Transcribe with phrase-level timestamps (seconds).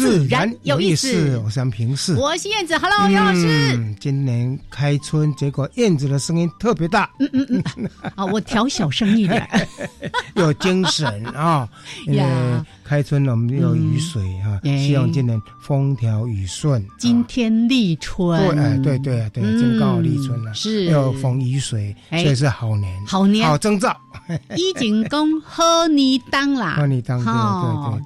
[0.00, 2.74] 自然有意思，我是平视，我是燕子。
[2.78, 3.94] Hello，杨老师。
[4.00, 7.10] 今年开春，结果燕子的声音特别大。
[7.18, 7.90] 嗯嗯嗯。
[8.16, 9.46] 啊，我调小声一点。
[10.36, 11.68] 有精神啊！
[12.14, 16.84] 呀，开春了，我们有雨水哈，希望今年风调雨顺。
[16.98, 18.36] 今天立春。
[18.52, 23.06] 对，哎，对对对，今刚好立春了，是要逢雨水，所以是好年。
[23.06, 23.96] 好年，好征兆。
[24.56, 27.24] 一景公喝你当啦， 喝你当，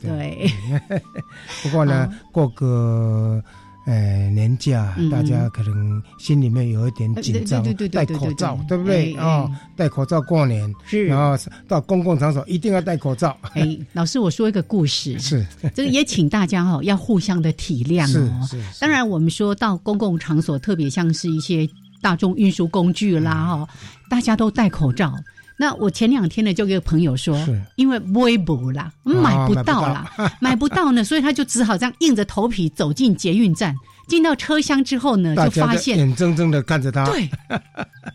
[0.02, 0.50] 对对对
[0.90, 1.02] 对。
[1.64, 3.42] 不过呢，过个
[3.86, 9.50] 呃年假，大家可能心里面有一点紧张，戴口罩，对不对啊？
[9.76, 11.36] 戴口罩过年，是，然后
[11.68, 13.36] 到公共场所一定要戴口罩。
[13.52, 18.46] 哎，老师，我说一个故事， 是这个也请大家哈要互相的体谅哦。
[18.50, 21.68] 是，当然我们说到公共场所，特别像是一些
[22.00, 23.68] 大众运输工具啦哈，
[24.08, 25.12] 大家都戴口罩。
[25.56, 27.38] 那我前两天呢，就跟朋友说，
[27.76, 30.10] 因为微博啦，买不到啦，
[30.40, 30.90] 买不到。
[30.92, 33.74] 呢，所以他就只好这样硬着头皮走进捷运站，
[34.08, 37.28] 进到车厢之后呢，就发现眼睁睁的看着他，对，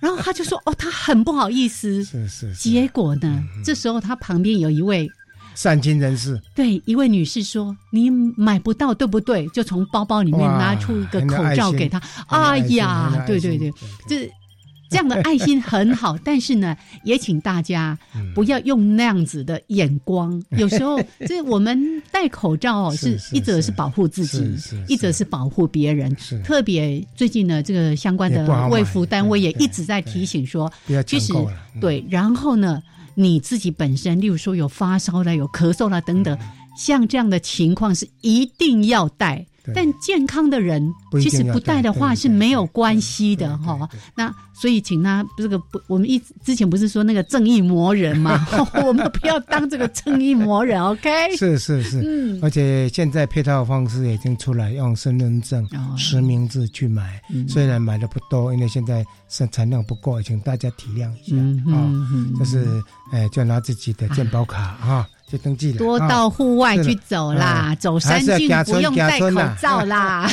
[0.01, 5.09] 然后他就说，哦，他很不好意思， 是是，结果呢，这时候他旁边有一位
[5.55, 9.47] 善心人士，对，一位女士说，你买不到对不对？
[9.47, 13.39] 就从包包里面拿出一个口罩给他，哎呀，对。
[13.39, 13.73] 对对，
[14.07, 14.29] 这。
[14.89, 17.97] 这样的爱心很好，但是呢，也请大家
[18.33, 20.41] 不要用那样子的眼光。
[20.57, 24.43] 有时候，这我们戴口罩哦，是一则是保护自己，
[24.87, 26.15] 一则是保护别人。
[26.43, 30.71] 特别最近呢，这个相关的卫福单位也一直在提醒说，
[31.05, 31.33] 其实
[31.79, 32.03] 对。
[32.09, 32.81] 然后呢，
[33.13, 36.37] 你自己本身，例如说有发烧了、有咳嗽了等等，
[36.75, 39.45] 像这样的情况是一定要戴。
[39.73, 43.87] 但健康的人其实不戴的话是没有关系的哈。
[44.15, 48.45] 那所以请他这个不，我们一之前不是说那个正义魔人嘛？
[48.85, 51.35] 我们不要当这个正义魔人，OK？
[51.37, 52.39] 是是是，嗯。
[52.41, 61.37] 而且现在配套方式已经出来，用身份证实名制去买，虽然买的不多，因为现在生产量不够，请大家体谅一下
[61.73, 61.89] 啊。
[62.37, 62.67] 就是
[63.11, 65.07] 哎，就拿自己的健保卡哈。
[65.29, 69.29] 就登记了，多到户外去走啦，走山径不用戴口
[69.61, 70.29] 罩啦。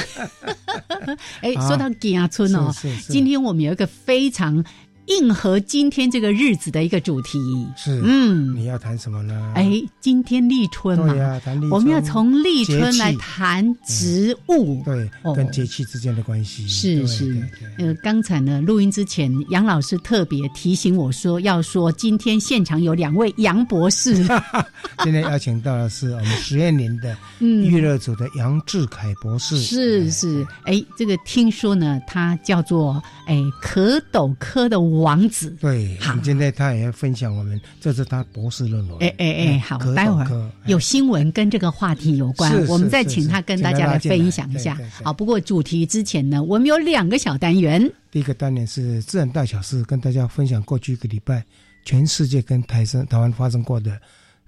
[1.42, 2.72] 哎，说到家村哦，
[3.08, 4.64] 今天我们有一个非常。
[5.06, 7.38] 应和今天这个日子的一个主题。
[7.76, 9.52] 是，嗯，你要谈什么呢？
[9.54, 16.66] 哎，今天立春嘛，谈立春，我们要从立春来谈植物，对，跟节气之间的关系。
[16.66, 17.40] 是是。
[17.78, 24.26] 呃，刚才呢，录音之前，杨老师特别提醒我说，要说今天现场有两位杨博士，
[25.04, 30.44] 今天邀请到的是我们实验林的 预热组的杨志凯博士，是是。
[30.64, 34.76] 哎，这个听说呢，他叫做哎蝌蚪科的。
[35.00, 38.98] 王子对，好，今天他也要分享我们，这是他博士论文。
[38.98, 44.78] 哎哎哎，好，待会儿有新闻跟这个话题有关，我们再请他跟大家来分享一下。
[45.02, 47.90] 好，不过主题之前呢，我们有两个小单元。
[48.10, 51.44] 第一个单元是自然大小事，跟大家分享过去一个礼拜
[51.84, 54.00] 全世界跟台生台湾发生过的，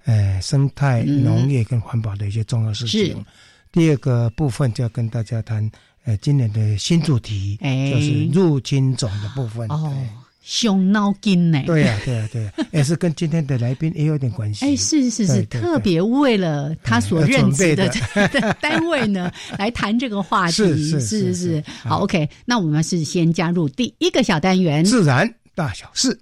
[0.05, 3.25] 呃，生态农业跟环保的一些重要事情。
[3.71, 5.69] 第二个部分就要跟大家谈。
[6.05, 7.59] 呃，今年的新主题
[7.91, 9.93] 就是入侵种的部分哦，
[10.41, 11.61] 熊脑筋呢？
[11.65, 14.65] 对呀，对呀，对呀，也是跟今天的来宾也有点关系。
[14.65, 17.87] 哎，是是是，特别为了他所任职的
[18.59, 20.53] 单位呢，来谈这个话题。
[20.53, 26.19] 是是是是，好，OK，那我们是先加入第一个小单元，自然大小事。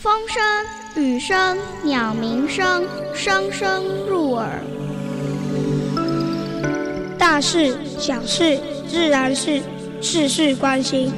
[0.00, 4.60] 风声、雨声、鸟鸣声，声声入耳。
[7.26, 9.58] 大事、小事、自然是
[10.02, 11.10] 事事关心。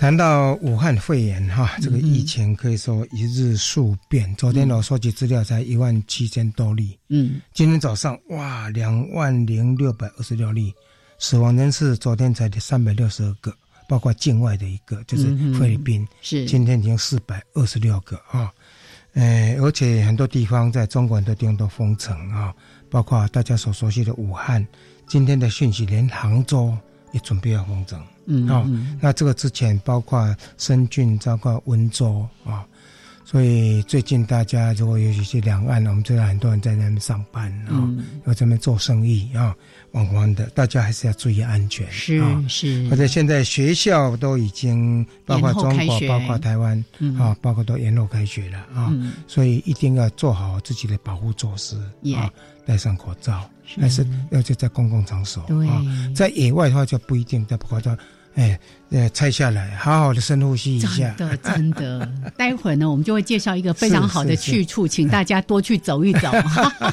[0.00, 4.32] 谈到武汉肺炎哈，这个疫情可以说一日数变。
[4.36, 10.72] 昨天我收集资料才一万七千多例，嗯，今天早上哇，两万零六百二十六例，
[11.18, 13.52] 死亡人次昨天才三百六十二个，
[13.88, 15.24] 包括境外的一个就是
[15.58, 16.46] 菲律宾，是。
[16.46, 18.52] 今天已经四百二十六个啊，
[19.14, 22.54] 呃，而且很多地方在中国很多地方都封城啊，
[22.88, 24.64] 包括大家所熟悉的武汉，
[25.08, 26.72] 今天的讯息连杭州
[27.10, 28.00] 也准备要封城。
[28.28, 28.68] 嗯，哦，
[29.00, 32.64] 那这个之前包括深圳，包括温州啊，
[33.24, 37.88] 所以最近大家如果尤其是两岸，我们知道很多人在那边上班啊，
[38.26, 39.56] 要在那边做生意啊，
[39.92, 41.90] 往往的，大家还是要注意安全。
[41.90, 46.84] 是是，而且现在学校都已经包括中国，包括台湾
[47.18, 48.94] 啊，包括都延后开学了啊，
[49.26, 51.76] 所以一定要做好自己的保护措施
[52.14, 52.30] 啊，
[52.66, 53.48] 戴上口罩，
[53.80, 55.84] 但是要就在公共场所啊，
[56.14, 57.96] 在野外的话就不一定戴口罩。
[58.38, 58.58] 哎，
[58.90, 61.12] 呃，拆下来，好好的深呼吸一下。
[61.18, 62.08] 真的，真的。
[62.38, 66.30] 待会儿呢，我们就会介绍一个非常好的去处，请大家多去走一走。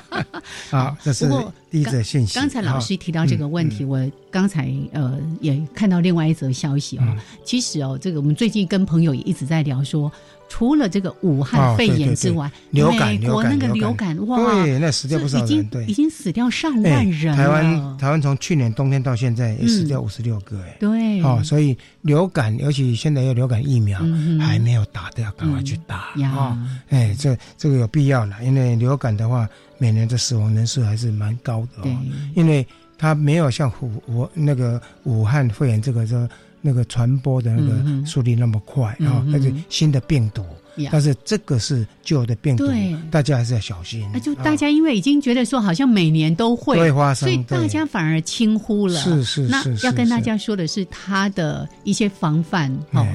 [0.71, 1.30] 好，这是
[1.69, 2.33] 第一则信息。
[2.33, 7.18] 刚才老师提到这个问题，我刚才呃也看到另外一则消息哦。
[7.44, 10.12] 其实哦，这个我们最近跟朋友也一直在聊说。
[10.56, 17.36] 除了这个武汉肺炎之外，流感，美国那个流感，哇，对，那死掉不少人，对，已经死掉上万人。
[17.36, 24.00] 台湾，台湾从去年冬天到现在也死掉五十六个，哎，对，哦，所以流感，尤其现在有流感疫苗
[24.40, 26.57] 还没有打的，要赶快去打啊！
[26.88, 31.98] 哎，这这个有必要了，因为流感的话，每年的死亡人数还是蛮高的哦，
[32.34, 32.66] 因为
[32.97, 36.27] 它没有像武武那个武汉肺炎这个说。
[36.68, 40.44] 那个传播的那个速率那么快啊，那是新的病毒，
[40.92, 42.65] 但是这个是旧的病毒，
[43.12, 44.09] 大家还是要小心。
[44.12, 49.00] 那就大家因为已经觉得说好像每年都会会发生，所以大家反而轻忽了。
[49.00, 49.47] 是是是。
[49.47, 53.06] 那要跟大家说的是，它的一些防范哦，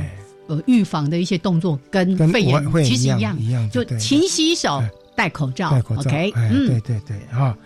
[0.46, 4.80] 呃，预防的一些动作跟肺炎其实一样，一样就勤洗手、
[5.16, 5.72] 戴口罩。
[5.72, 6.02] 戴口罩。
[6.02, 7.58] OK，嗯，对对对，哈，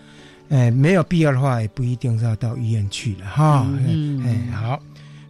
[0.54, 4.80] 哎，没有必要的话，也不一定是要到医院去了，哈，嗯，哎，好。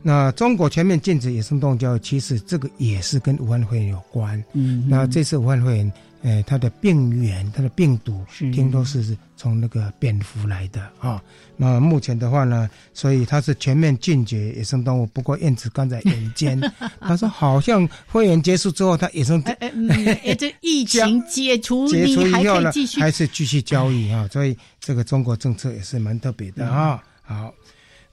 [0.02, 4.44] 那中国全面禁止野生动物交易，其实这个也是跟武汉肺炎有关。
[4.52, 5.92] 嗯，那这次武汉肺炎，
[6.24, 11.22] 呃，它的病源、它的病毒，听说是从那个蝙蝠来的啊。
[11.54, 15.04] 那目前的话呢，所以它是全面禁绝野生动物。
[15.08, 16.58] 不过燕子刚才眼尖，
[16.98, 19.54] 他说好像会员结束之后，它野生哎
[20.24, 24.26] 哎， 这疫情解除，解除以后呢，还是继续交易啊。
[24.32, 27.02] 所以这个中国政策也是蛮特别的啊。
[27.22, 27.52] 好。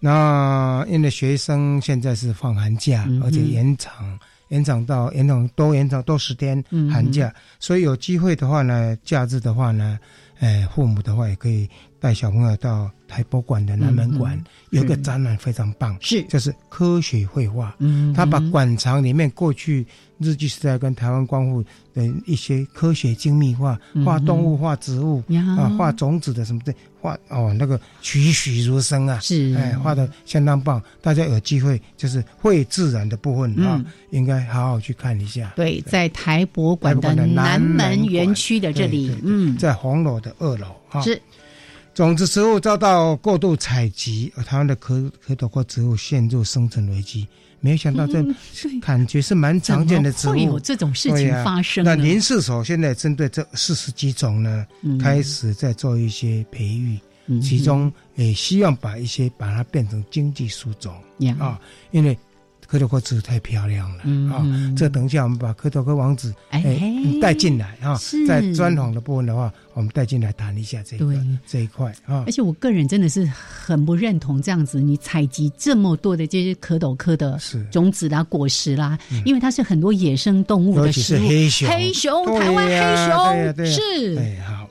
[0.04, 4.20] 那因为学生现在是放寒假，而且延长
[4.52, 10.00] 延长到延长多延长多十天寒假，所以有机会的话呢，假日的话呢，
[10.40, 11.68] 哎，父母的话也可以
[12.00, 16.24] 带小朋友到台博馆的南门馆，有个展览非常棒，是。
[16.24, 19.86] 就是科学绘画，嗯，他把馆藏里面过去。
[20.24, 21.64] 日据时代跟台湾光复
[21.96, 23.76] 的一些科学精密画，
[24.06, 25.18] 画动物、画植物
[25.58, 26.72] 啊，画种子的什么的，
[27.02, 30.82] 画哦那个栩栩如生啊，是哎画的相当棒。
[31.02, 35.52] 大家有机会就是会自然的部分啊，应该好好去看一下。
[35.56, 41.02] 对，在台博馆的南门园区的这里，嗯，在红楼的二楼啊。
[41.02, 41.20] 是
[41.94, 47.28] 种子植物遭到过度采集，而台湾的可可多果植物陷入生存危机。
[47.62, 48.22] 没有想到这
[48.82, 51.86] 感觉是蛮常见的植物，会有这种事情发生。
[51.86, 54.68] 那林氏所现在针对这四十几种呢，
[55.00, 57.00] 开始在做一些培育，
[57.40, 60.94] 其中也希望把一些把它变成经济树种。
[61.40, 61.58] 啊，
[61.92, 62.18] 因为。
[62.72, 64.48] 科多克植物太漂亮了啊！
[64.78, 66.80] 这等一下我们把科多克王子哎
[67.22, 71.14] 带进来啊，在专访的部分的话，我们带进来谈一下这个
[71.46, 72.24] 这一块啊。
[72.26, 77.38] 而且我个人真的是很不认同这样子，你采集这么多的这些蝌蚪科的
[77.70, 81.28] 种子啦、果实啦，因为它是很多野生动物的食物。
[81.28, 84.18] 黑熊，黑熊，台湾黑熊是。
[84.18, 84.66] 哎，好，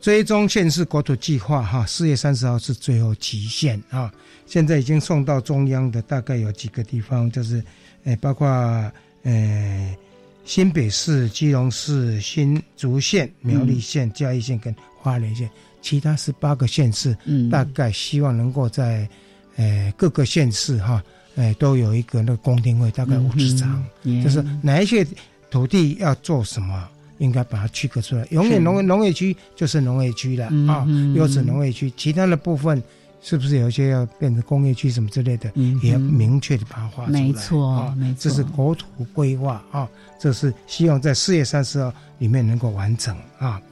[0.00, 4.10] 追踪县市国土计划哈，四月三十号是最后期限啊。
[4.46, 7.62] 现在已经送到中央的大概有几个地方，就是，
[8.04, 8.46] 诶，包括
[9.22, 9.96] 诶
[10.44, 15.48] 新北市、基隆市、新竹县、苗栗县、嘉义县跟花莲县，
[15.80, 19.08] 其他十八个县市，嗯，大概希望能够在，
[19.56, 21.02] 诶各个县市哈，
[21.36, 23.82] 诶都有一个那个公听会，大概五十场，
[24.22, 25.06] 就是哪一些
[25.50, 28.26] 土地要做什么，应该把它区隔出来。
[28.30, 32.82] 永远农农业区就是农业区了啊，优质农业区，其他的部分。
[33.22, 35.50] 是不是有一些要变成工业区什么之类的，
[35.80, 37.20] 也要明确的把它画出来。
[37.20, 39.88] 没错，没错，这是国土规划啊，
[40.18, 43.62] 这是希望在四月三十号里面能够完成啊。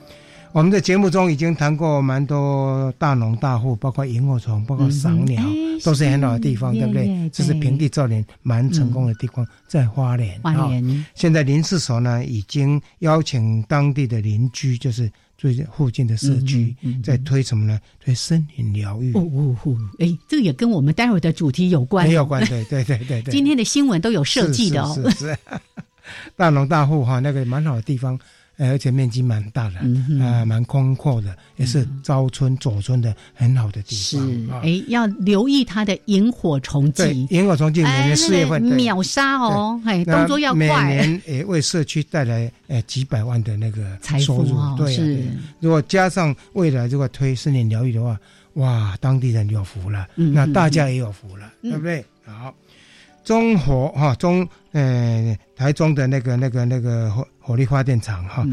[0.53, 5.41] 我们的节目中已经谈过蛮多大农大户，包括萤火虫，包括赏鸟，
[5.85, 7.31] 都是很好的地方，对不对？
[7.33, 10.41] 这是平地造林蛮成功的地方，在花莲。
[10.43, 15.09] 花莲现在林氏所呢，已经邀请当地的邻居，就是
[15.41, 17.81] 最近附近的社区，在推什么呢？
[17.99, 19.11] 推森林疗愈。
[19.15, 19.79] 哦哦哦！
[19.99, 22.11] 哎，这个也跟我们待会儿的主题有关。
[22.11, 23.33] 有关，对对对对对。
[23.33, 24.95] 今天的新闻都有设计的哦。
[24.95, 25.39] 是是。
[26.37, 28.21] 大农大户哈，那个蛮好的地方。
[28.69, 29.81] 而且面积蛮大的，
[30.23, 34.29] 啊，蛮宽阔的，也是招春左春的很好的地方。
[34.29, 37.27] 是，哎，要留意它的萤火虫季。
[37.31, 40.61] 萤火虫季每年四月份秒杀哦，哎，动作要快。
[40.61, 44.57] 每年 也为社区带来呃几百万的那个收入。
[44.77, 45.25] 对，是。
[45.61, 48.19] 如果加上未来如果推森林疗愈的话，
[48.55, 52.05] 哇，当地人有福了，那大家也有福了，对不对？
[52.27, 52.55] 好。
[53.31, 58.45] 中火哈中呃台中的那个那个那个火火力发电厂哈，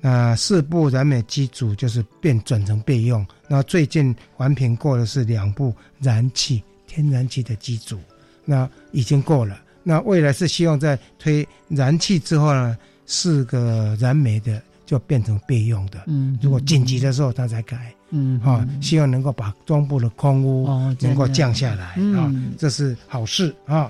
[0.00, 3.24] 那四部燃煤机组就是变转成备用。
[3.46, 7.96] 那最近环评过的是两部燃气天然气的机组，
[8.44, 9.56] 那已经过了。
[9.84, 12.76] 那未来是希望在推燃气之后呢，
[13.06, 16.02] 四个燃煤的就变成备用的。
[16.08, 17.94] 嗯，如果紧急的时候他才改。
[18.10, 20.66] 嗯，哈，希望能够把中部的空污
[21.00, 23.88] 能够降下来啊，这是好事啊。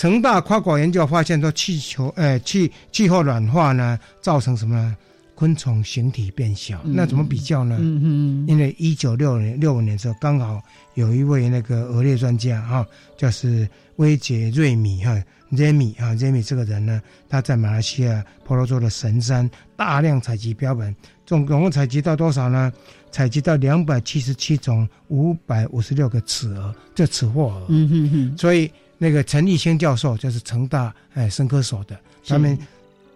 [0.00, 4.96] 成大跨国研究发现，说气球，呃，气气候暖化呢，造成什么？
[5.34, 6.80] 昆虫形体变小。
[6.84, 7.76] 那怎么比较呢？
[7.78, 8.46] 嗯嗯。
[8.48, 10.58] 因为一九六年六五年的时候，刚好
[10.94, 12.86] 有一位那个鹅类专家哈，
[13.18, 22.72] 就是威杰瑞米哈，Remy 哈，Remy 这个人呢，他在马来西亚婆罗洲的神山大量采集标本，总总共采集到多少呢？
[23.10, 27.66] 采集到两百七十七种五百五十六个雌蛾，这雌货蛾。
[27.68, 28.38] 嗯哼哼。
[28.38, 28.70] 所以。
[29.02, 32.56] 那个陈立兴教授就是成大哎生科所的，他们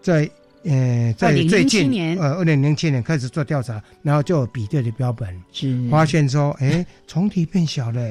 [0.01, 0.27] 在
[0.63, 5.87] 呃在最近呃二零零七年开始做调查，然后就有比对的标本，是。
[5.91, 8.01] 发现说哎 虫体变小了，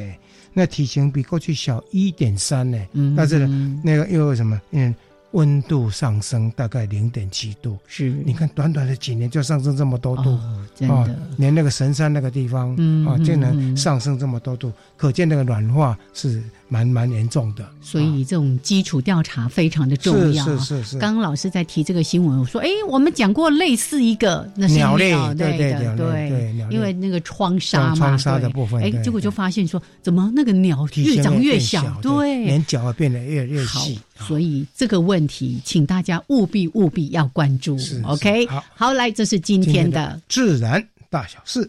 [0.52, 2.78] 那体型比过去小一点三呢，
[3.16, 4.60] 但是呢那个又为什么？
[4.70, 4.94] 嗯。
[5.34, 8.08] 温度上升大概零点七度，是。
[8.24, 10.38] 你看短短的几年就上升这么多度，
[10.76, 12.70] 真的，连那个神山那个地方
[13.04, 17.68] 啊，就能上升这么多度，可见那个暖化是蛮蛮严重的。
[17.80, 20.44] 所以这种基础调查非常的重要。
[20.44, 20.98] 是是是。
[20.98, 34.00] 刚刚老师在提这个新闻，我说，哎，我们讲过类似一个，那是鸟类，对对对对，因为那个窗纱嘛，窗纱的部分，哎，结果就发现说，怎么那个鸟越长越小，对，连脚变得越越细。
[34.16, 37.76] 所以这个问题，请大家务必务必要关注。
[38.04, 41.68] OK，好，好，来，这是今天的自然大小事。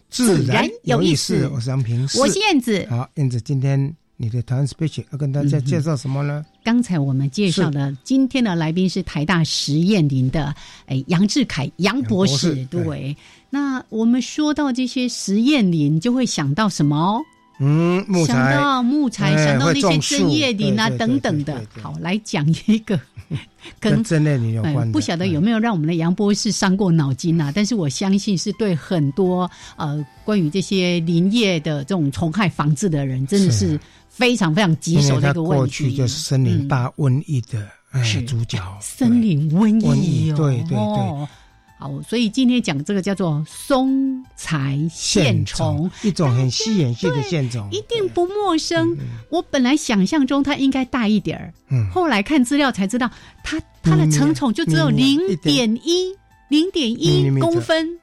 [0.11, 1.49] 自然有意思。
[1.53, 2.85] 我是杨平，我是燕子。
[2.89, 6.45] 好，燕子，今天你的台湾 special 要跟大家介绍什么呢？
[6.65, 10.53] 刚才我们介绍的今天的来宾是台大实验林的
[10.87, 12.53] 诶杨志凯杨博士。
[12.65, 13.15] 对，
[13.49, 17.21] 那我们说到这些实验林，就会想到什么？
[17.63, 21.61] 嗯，木材，想到木材，想到那些针叶林啊等等的。
[21.81, 22.99] 好，来讲一个。
[23.79, 27.51] 跟真的你有关，不晓得有没有让我们的杨博士伤过脑筋呐？
[27.53, 35.57] 但是我相信是对很多呃关于这些林业的这种虫害防治的人，真的是非常非常棘手的一个问题。
[35.57, 37.67] 过去就是森林大瘟疫的
[38.25, 41.27] 主角，森林瘟疫，对对对。
[41.81, 48.95] 好，所以今天讲这个叫做松材线虫，一种很细眼性的线虫，一定不陌生。
[49.31, 53.09] 我本来想象中它应该大一点儿，嗯，后来看资料才知道，
[53.43, 56.15] 它它的成虫就只有零点一
[56.49, 57.97] 零点一公分，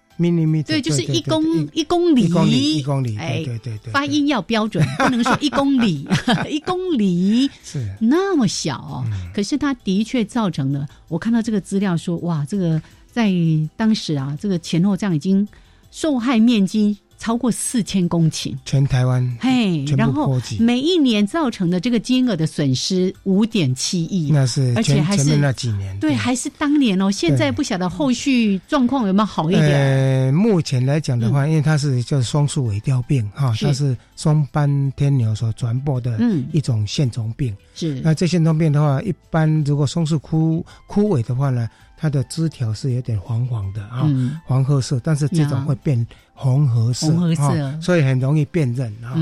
[0.66, 6.04] 对，就是一公一公里，一公里，一公里，哎，对对对，发音要标准， 不能说一公里，
[6.50, 7.88] 一公里是。
[8.00, 10.85] 那么小，可是它的确造成了。
[11.06, 12.82] 我看到这个资料说，哇，这个。
[13.10, 13.32] 在
[13.76, 15.46] 当时啊，这个前后这样已经
[15.90, 27.10] 受害面积超过四千公顷，全台湾嘿，然后每一年造成的这个金额的损失五点七亿，那是而且还是那几年对，还是当年哦。
[27.10, 29.64] 现在不晓得后续状况有没有好一点。
[29.64, 36.20] 呃，目前来讲的话，因为它是叫双树尾凋病哈，它是双斑天牛所传播的
[36.52, 37.52] 一种线虫病。
[37.74, 44.08] 是，那这线虫病的话，一般如果松树枯枯萎的话呢，它的枝条是有点黄黄的啊，
[44.46, 49.14] 黄褐色，但是这种会变红褐色，红褐色，所以很容易辨认啊。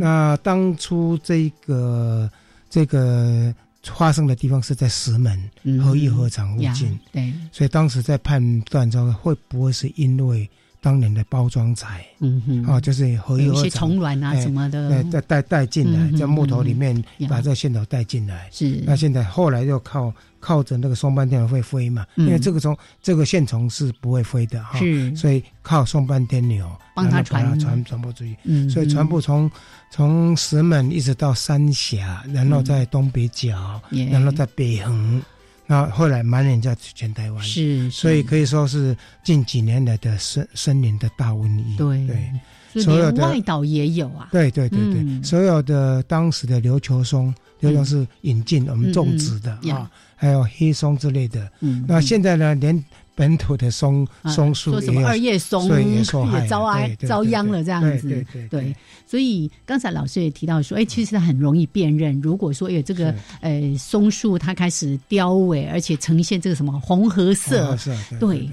[0.00, 2.30] 那当初这个
[2.70, 3.54] 这个。
[3.94, 5.38] 发生的地方是在石门
[5.84, 10.48] 和义合场附近，对，所以当时在判断中会不会是因为
[10.84, 16.94] 当年的包装材，嗯哼，啊，就是和一些虫卵啊什么的，带带带进来，在木头里面
[17.26, 18.82] 把这个线头带进来，是。
[18.84, 20.12] 那现在后来又靠。
[20.44, 22.04] 靠着那个松斑天牛会飞嘛？
[22.16, 24.78] 因为这个虫，这个线虫是不会飞的哈，
[25.16, 27.58] 所以靠松斑天牛帮它传。
[27.58, 28.36] 传传播出去。
[28.44, 29.50] 嗯，所以传播从
[29.90, 35.22] 从石门一直到三峡，然后在东北角，然后在北横，
[35.66, 37.42] 那后来满脸在全台湾。
[37.42, 41.76] 是，所以可以说是近几年来的森森林的大瘟疫。
[41.76, 42.06] 对。
[42.06, 44.28] 对，所有的外岛也有啊。
[44.32, 49.88] 对对对对，所有的当时的琉球松，琉球是引进我们种植的啊。
[50.16, 56.02] 还有黑松之类的，嗯，那现在呢，连本土的松松树说什么二叶松也也
[56.48, 58.74] 遭挨遭殃了，这样子，对，
[59.06, 62.20] 所以刚才老师也提到说，哎，其实很容易辨认。
[62.20, 67.78] 如果说有这个呃松树它开始凋萎，而且呈现这个什么红褐色，
[68.18, 68.50] 对。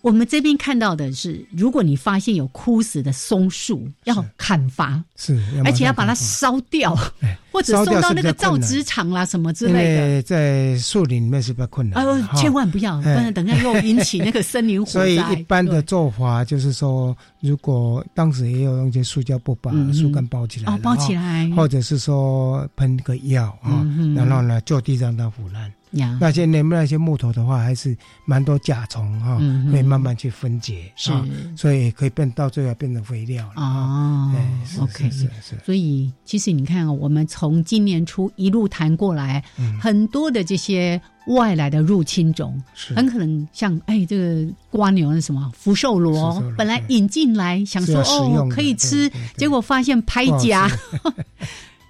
[0.00, 6.96] 我们这边看到的是，如果你发现有枯死的松树，要砍伐，是，而且要把它烧掉，
[7.50, 10.22] 或者送到那个造纸厂啦什么之类的。
[10.22, 14.92] 在树林里面是比较困难，呃，千万不要，不然等下又引起那个森林火灾。
[15.00, 25.72] 所以一般的做法就是说，如果当时也有用些塑胶布把树干包起来，哦，包起来，或者是说喷个药啊，然后呢就地让它腐烂。
[26.20, 29.36] 那些那那些木头的话，还是蛮多甲虫哈，
[29.72, 31.12] 会慢慢去分解，是，
[31.56, 33.62] 所以可以变到最后变成肥料了。
[33.62, 34.32] 哦
[34.80, 35.58] ，OK，是是。
[35.64, 39.42] 所以其实你看啊，我们从今年初一路谈过来，
[39.80, 42.62] 很多的这些外来的入侵种，
[42.94, 50.70] 很可能像哎这个瓜牛是什么福寿螺，本来引进来想说哦可以吃，结果发现拍夹。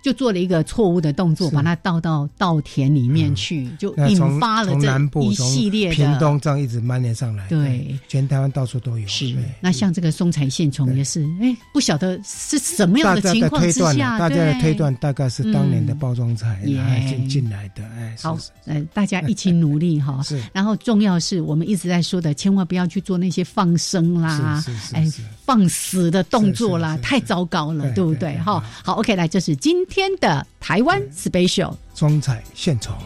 [0.03, 7.47] 就做了一个错误的动作，把它倒到稻田里面去，就引发了这一系列的屏东这样一直蔓延上来。
[7.49, 9.07] 对，全台湾到处都有。
[9.09, 16.61] 是，那像这个松柴线虫也是，哎，不晓得是什么样的情况之下，大家的推断大概是当年的包装材
[17.09, 17.83] 进进来的。
[17.97, 20.23] 哎，好，呃，大家一起努力 哈。
[20.23, 20.41] 是。
[20.53, 25.07] 然后重要是我们一直在说的，千万不要去做那些放生啦，哎，
[25.45, 28.39] 放死的动作啦，太糟糕了，对不对？
[28.39, 29.77] 哈，好，OK，来，这是今。
[29.89, 32.99] 天的台湾 special 装彩现场。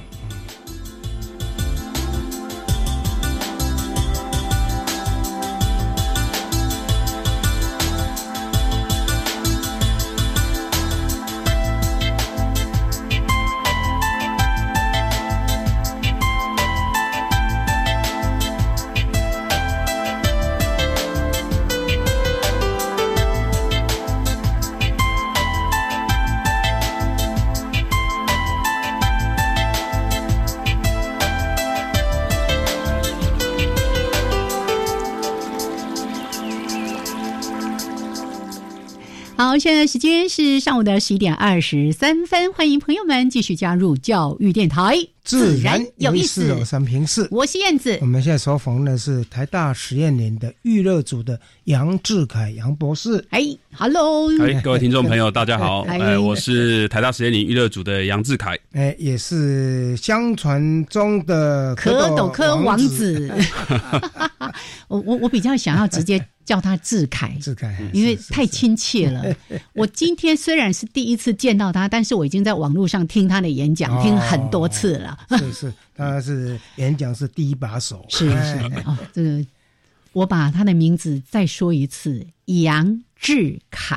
[39.63, 46.65] 现在时间是上午的十一点二十三分，欢迎朋友们继续加入教育电台，自然有意思。
[46.65, 47.97] 三平四，我是燕子。
[48.01, 53.25] 我们现在所访的是台大实验林的预热组的杨志凯杨博士。
[53.31, 55.83] 哎，Hello，哎，各位听众朋友，大家好。
[55.87, 58.59] 哎，我是台大实验林预热组的杨志凯。
[58.73, 63.31] 哎，也是相传中的蝌蚪科王子。
[64.89, 66.21] 我我我比较想要直接。
[66.45, 69.25] 叫他志凯，志凯，因为太亲切了。
[69.75, 75.19] 我今天虽然是第一次见到他，但是我已经在网络上听他的演讲，听很多次了。
[75.39, 78.05] 是是，他是演讲是第一把手。
[78.09, 79.45] 是是哦，这个
[80.13, 83.03] 我把他的名字再说一次，杨。
[83.23, 83.97] 智凯，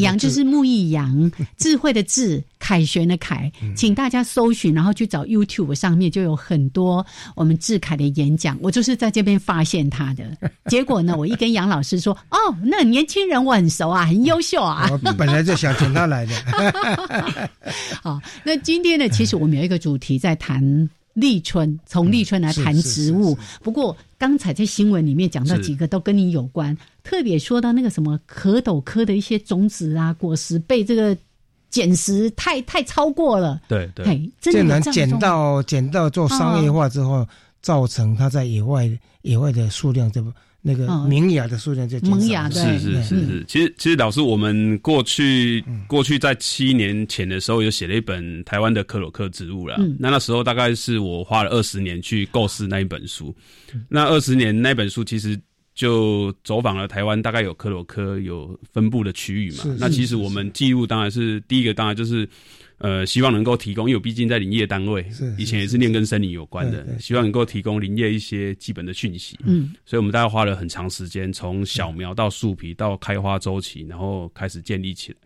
[0.00, 7.04] 杨就是木易杨， 智慧的智，凯旋的凯，请大家搜寻，然后去找 YouTube 上面就有很多
[7.36, 8.58] 我们智凯的演讲。
[8.62, 10.24] 我就是在这边发现他的，
[10.66, 14.88] 结果呢，我一跟杨老师说， 哦，那年轻人我很熟啊，很优秀啊。
[14.90, 17.50] 我本来就想请他来的。
[18.02, 20.88] 好，那今天呢，其实我们有一个主题在谈。
[21.14, 23.36] 立春，从立春来谈植物。
[23.62, 31.16] 不过刚才在新闻里面讲到几个都跟你有关，特别说到那个什么蝌蚪科的一些种子啊、果实被这个
[31.70, 33.60] 捡食太太超过了。
[33.68, 37.26] 对对，竟然捡到捡到做商业化之后，
[37.62, 38.90] 造成它在野外
[39.22, 40.22] 野外的数量就
[40.66, 43.44] 那个萌芽的数量就萌芽是是是是。
[43.46, 49.76] 其实其实老师，我们过去过去在七年前的时候，有写了一本台湾的克洛克植物了。
[49.98, 53.36] 那那时候大概是我花了二十年去构思那一本书。
[53.88, 55.38] 那二十年那本书其实。
[55.76, 59.64] 就走访了台湾，大概有克罗科有分布的区域嘛。
[59.76, 62.28] 那其实我们记录当然是第一个，当然就是，
[62.84, 65.02] 呃，希望能够提供，因为毕竟在林业单位，
[65.38, 69.38] 以前也是念跟森林有关的，希望能够提供林业一些基本的讯息。
[69.42, 75.18] 嗯，所以我们大概花了很长时间，从小苗到树皮到开花周期，然后开始建立起来。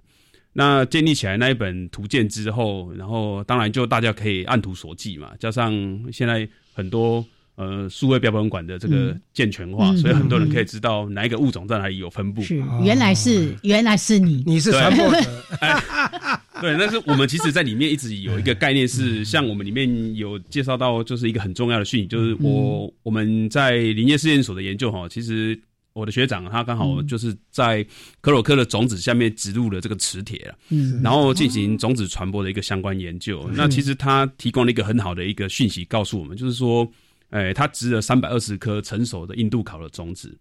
[0.52, 5.74] 那建立起来那一本图鉴之后，然后当然就大家可以按图索骥嘛，加上
[6.12, 7.26] 现在很多。
[7.60, 12.40] 呃，数位标本馆的这个健全化，所以很多人可以知道哪一个物种在哪里有分布。
[12.40, 15.28] 是，原来是原来是你，你是传播者。
[16.62, 25.58] 对，但是我们其实，在里面一直有一个概念是，像我们里面有介绍到，就是一个很重要的讯息，就是我我们在林业试验所的研究哈，其实
[25.92, 27.84] 我的学长他刚好就是在
[28.20, 33.48] 可洛克的种子下面植入了这个磁铁了，嗯，然后进行种子传播的一个相关研究。
[33.54, 36.90] 那其实他提供了一个很好的一个讯息，告诉我们，就是说。
[37.30, 40.34] 哎，它植了三百二十颗成熟的印度考的种子，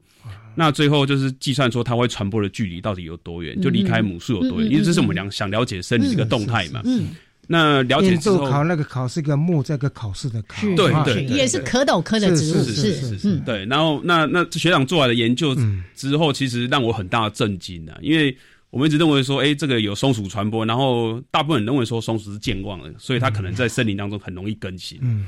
[0.55, 6.81] 那最后就是计算说它会传播的距离到底有多远，就离开母树有多远，因为这是我们两想了解生理这个动态嘛。
[6.85, 7.09] 嗯，
[7.45, 13.65] 那了解之后，考那个考是个木这个考试的考，对对，也是蝌蚪科的植物，是是是，对。
[13.65, 15.55] 然后那那学长做来的研究
[15.93, 18.35] 之后，其实让我很大的震惊啊，因为
[18.69, 24.97] 我们一直认为说，哎，这个有松鼠传播，然后大部分人认为说松鼠是健忘的，所以它可能在森林当中很容易更新。
[25.01, 25.27] 嗯。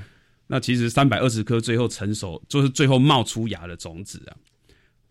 [0.51, 4.33] 那其实三百二十颗最后成熟，就是最后冒出芽的种子啊！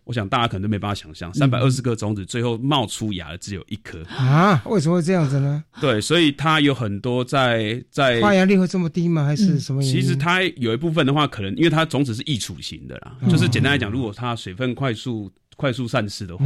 [0.03, 4.61] 我想大家可能都没办法想象，三百二十颗种子最后冒出芽的只有一颗啊！
[4.65, 5.63] 为什么会这样子呢？
[5.79, 9.23] 对，所以它有很多在在发芽率会这么低吗？
[9.23, 9.81] 还是什么？
[9.81, 15.31] 其实它有一部分的话，可能因为它种子是易储型的啦，就是简单来讲，如果它水分快速。
[15.59, 16.45] 快速散失的话，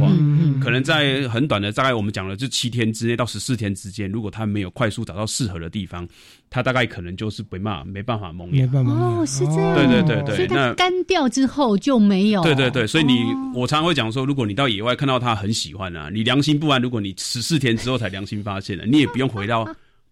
[0.60, 6.04] 可能在很短的，大概我们讲了，就七天之内到十四天之间，如果它没有快速找到适合的地方，
[6.50, 8.66] 它大概可能就是没办法没办法萌芽。
[8.74, 9.74] 哦，是这样。
[9.76, 12.42] 对对对对，所以它干掉之后就没有。
[12.42, 13.22] 对对对，所以你
[13.54, 16.82] 我常常会讲说，如果你到野外看到它很喜欢啊，你良心不安。
[16.82, 19.64] 如果你十四天之后才良心发现了，你也不用回到。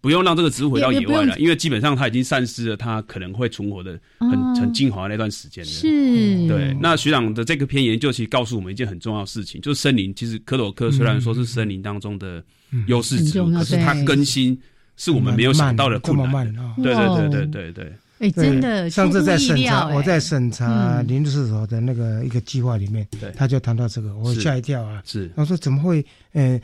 [0.02, 5.70] 不用让这个植物回到野外了，因为基本上它已经丧失了它可能会存活的很很精华那段时间了。
[5.70, 6.76] 是，对。
[6.80, 12.42] 那学长的这个篇研究其实告诉我们一件很重要的事情，就是森林其实科朵科虽然说是森林当中的
[12.88, 14.60] 优势植物，可是它更新
[14.96, 16.52] 是我们没有想到的困难。
[16.82, 17.92] 对对对对对对。
[18.18, 25.00] 哎，真的，上次在审查，我在审查林试所的那个一个计划里面，他就谈到这个，我吓一跳啊。
[25.04, 26.04] 是，他说怎么会？
[26.32, 26.60] 呃。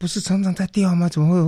[0.00, 1.10] 不是常常在掉吗？
[1.10, 1.44] 怎么会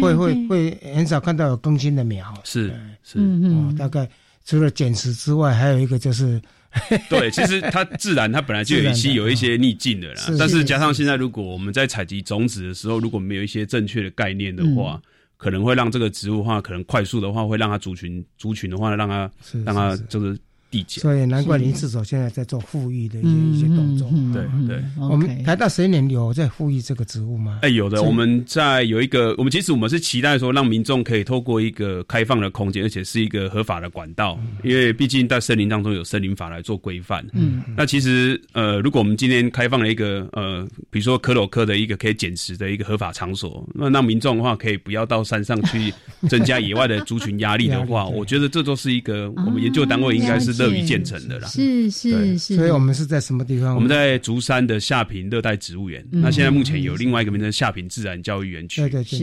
[0.00, 2.32] 会会会很少看到有更新的苗？
[2.44, 4.08] 是是哦，大概
[4.44, 6.40] 除了捡食之外，还有一个就是，
[7.10, 10.22] 对，其实它自然它本来就有一些有一些逆境的啦。
[10.38, 15.02] 但是加上现在，如果我们在采集种子的时候，如果没有一些正确的概念的话，
[15.36, 19.28] 可能会让这个植物的话，可能快速的话，会让它族群族群的话，让它
[19.64, 20.38] 让它就是。
[20.70, 24.10] 地界，所以难怪林志所现在在做富裕的一些一些动作。
[24.32, 27.60] 对对，我们台大十年有在富裕这个职务吗？
[27.62, 28.02] 哎，有的。
[28.02, 37.26] 我们在有一个，我们其实我们是期待说，让民众可以透过一个开放的空间，而且是一个合法的管道，因为毕竟在森林当中有森林法来做规范。
[37.32, 45.92] 嗯，那其实呃，如果我们今天开放了一个呃，比如说科洛克的一个可以捡食的一个合法场所，那让民众的话可以不要到山上去
[46.28, 50.57] 增加野外的族群压力的话， 我觉得这都是一个我们研究单位应该是。
[50.58, 53.74] 乐于建成的啦，是是是，所以我们是在什么地方？
[53.74, 56.06] 我们在竹山的下坪热带植物园。
[56.10, 58.80] 那现在目前有另外一个名称下坪自然教育园区。
[58.82, 59.18] 对对对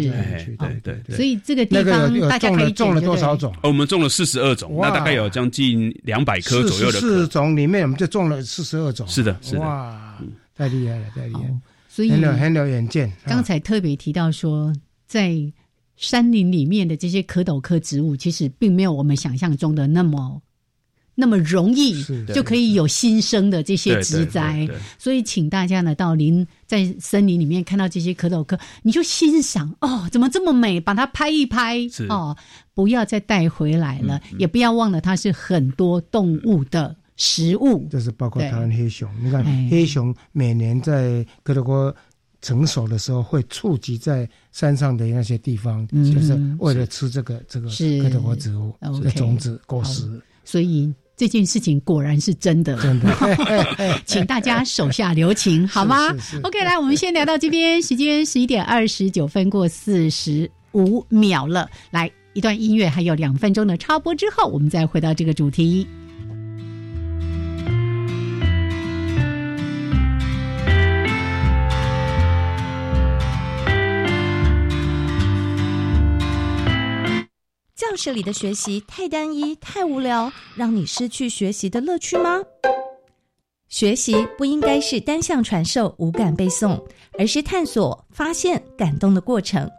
[0.58, 1.16] 对对对。
[1.16, 3.54] 所以这个地方大家可以种了多少种？
[3.62, 7.00] 我们种了四十二种，那大概有将近两百棵左右的。
[7.00, 9.08] 四种里面，我们就种了四十二种。
[9.08, 9.60] 是的，是的。
[9.60, 10.18] 哇，
[10.56, 11.42] 太厉害了，太厉害！
[11.90, 13.12] 所以很有很有远见。
[13.26, 14.74] 刚才特别提到说，
[15.08, 15.36] 在
[15.98, 20.42] 山林里面的这些蝌蚪科植物，其实并没有我们想象中的那么。
[21.16, 24.68] 那么容易就可以有新生的这些植栽，
[25.00, 30.78] 所以请大家呢到林在森林里面看到这些蝌蚪科，你就欣赏哦，怎么这么美？
[30.78, 32.36] 把它拍一拍哦，
[32.74, 37.88] 不要再带回来了，也不要忘了它是很多动物的食物。
[37.90, 41.96] 这是包括台湾黑熊，你看黑熊每年在蝌蚪科
[42.42, 50.94] 成熟的时候会触及在山上的那些地方，就是为了吃这个这个蝌蚪科植物的种子果实，所以。
[51.18, 61.70] 这件事情果然是真的，真的， 请大家手下留情， 好吗？OK，来，我们先聊到这边，时间十一点二十九分过四十五秒了。
[61.92, 65.88] 来一段音乐，还有两分钟的插播之后，我们再回到这个主题。
[77.96, 82.42] 室里的学习太单一、太无聊，让你失去学习的乐趣吗？
[83.68, 86.82] 学习不应该是单向传授、无感背诵，
[87.18, 89.70] 而是探索、发现、感动的过程。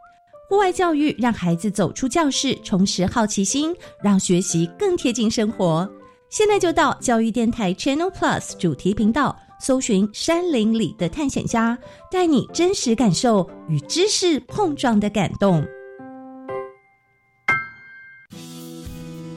[0.49, 5.89] 户外教育让孩子走出教室，重拾好奇心，让学习更贴近生活。
[6.29, 11.79] 现在就到教育电台 Channel Plus 主题频道，搜寻“山林里的探险家”，
[12.11, 15.65] 带你真实感受与知识碰撞的感动。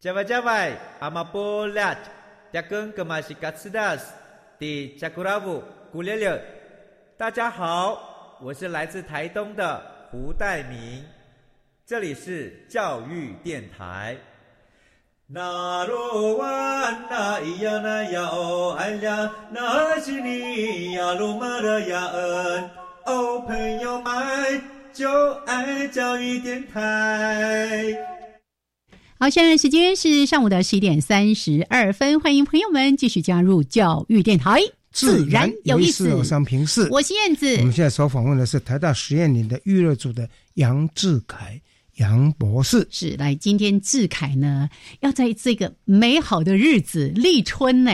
[0.00, 1.94] 加外加外，阿玛波拉，
[2.50, 4.14] 扎根格玛西卡斯达斯，
[4.58, 6.42] 迪加古拉布古列列。
[7.18, 9.78] 大家好，我是来自台东的
[10.10, 11.04] 胡代明，
[11.84, 14.16] 这里是教育电台。
[15.26, 16.46] 那罗哇
[17.10, 22.70] 那咿呀那呀哦哎呀，那是你呀鲁玛的呀恩
[23.04, 24.62] 哦，朋友们
[24.94, 27.94] 就爱教育电台。
[29.22, 36.14] 好，现在时间是上午的十一点三十二分，欢迎朋友们继续加入教育电台，自然有意思。
[36.14, 37.54] 我是平视，我是燕子。
[37.56, 41.60] 我们现在所访问的是台大实验林的预热组的杨志凯
[41.96, 42.88] 杨博士。
[42.90, 47.92] 是，来今天志凯呢，要在这个美好的日子立春呢，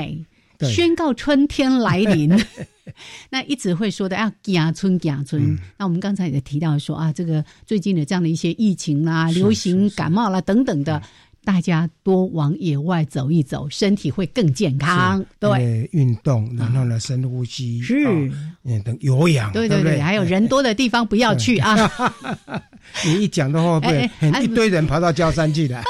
[0.72, 2.30] 宣告春天来临。
[3.30, 5.58] 那一直会说的啊，家村家村。
[5.76, 11.02] 那我们刚才也提到说啊，这个最近的这样的一些疫情啦、流行感冒啦等等的，
[11.44, 15.24] 大家多往野外走一走，身体会更健康。
[15.38, 18.04] 对，运动，然后呢，深呼吸，是，
[18.64, 21.90] 嗯，等有氧，对对对，还有人多的地方不要去啊。
[23.04, 24.10] 你一讲的话，会
[24.42, 25.82] 一堆人跑到焦山去的。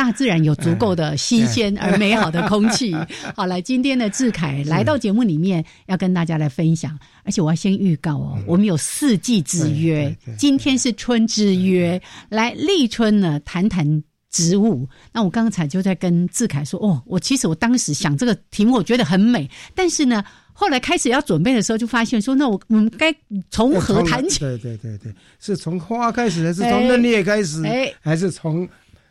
[0.00, 2.96] 大自然有足够的新鲜而美好的空气。
[3.36, 6.98] 好了，今天的志凯来到节目里面，要跟大家来分享。
[7.22, 14.88] 而且我要先预告哦，我们有四季之约，今天是春之约，来立春呢，谈谈植物。
[15.12, 23.14] 那我刚才就在跟志凯说，哦，我其实我当时想这个题目，我觉得很美，但是呢，后来开始要准备的时候，就发现说，那我我们该
[23.50, 24.38] 从何谈起？
[24.38, 27.62] 对对对对，是从花开始，还是从嫩叶开始？
[27.66, 28.66] 哎，还是从？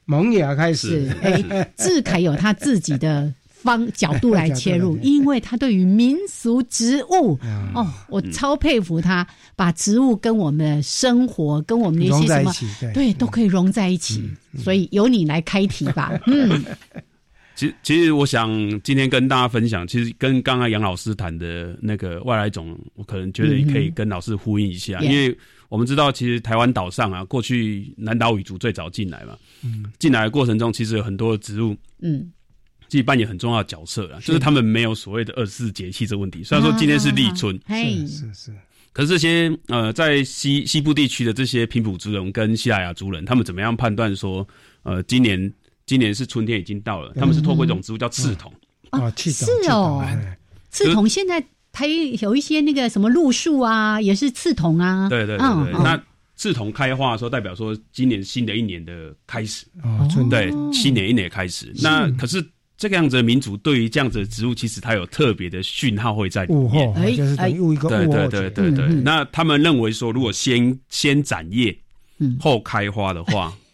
[0.10, 7.38] 萌芽开始，哎，志凯有他自己的方角度来切入， 因为他对于民俗植物，
[7.76, 12.52] 哦，我超佩服他，把植物跟我们的生活，跟我们的一些什么，
[12.92, 14.28] 对，都可以融在一起。
[14.58, 16.20] 所以由你来开题吧。
[16.26, 16.66] 嗯，
[17.56, 18.50] 其实其实我想
[18.82, 25.38] 今天跟大家分享，其实跟刚刚杨老师谈的那个外来种，我可能觉得可以跟老师呼应一下，因为。
[25.70, 29.38] 我们知道，其实台湾岛上啊，过去南岛语族最早进来嘛，
[30.00, 32.32] 进来的过程中，其实有很多植物，嗯，
[32.88, 36.44] 自己扮演很重要的角色啊，就是他们没有所谓的二十四节气这问题。
[36.44, 38.56] 虽然说今天是立春，是是是，
[38.92, 44.48] 可是这些呃，在西西部地区的这些平埔族人跟西拉雅族人，他们怎么样判断说，
[44.82, 45.54] 呃，今年
[45.86, 47.14] 今年是春天已经到了？
[47.14, 48.52] 他们是透过一种植物叫刺桐。
[48.90, 50.04] 啊，是哦，
[50.72, 51.46] 刺桐现在。
[51.72, 55.08] 还有一些那个什么露树啊，也是刺桐啊。
[55.08, 56.02] 对对对对，那
[56.36, 59.66] 刺桐开花的时候，代表说今年新的一年的开始。
[59.84, 61.74] 哦，对，新年一年开始。
[61.82, 62.46] 那可是
[62.78, 66.94] 这个样子的民族，对于这样子的植物，其实它有特别的讯号会在里面。
[66.96, 68.88] 哎，就是等于一个对对对对对。
[69.02, 71.78] 那他们认为说，如果先先展叶，
[72.40, 73.54] 后开花的话。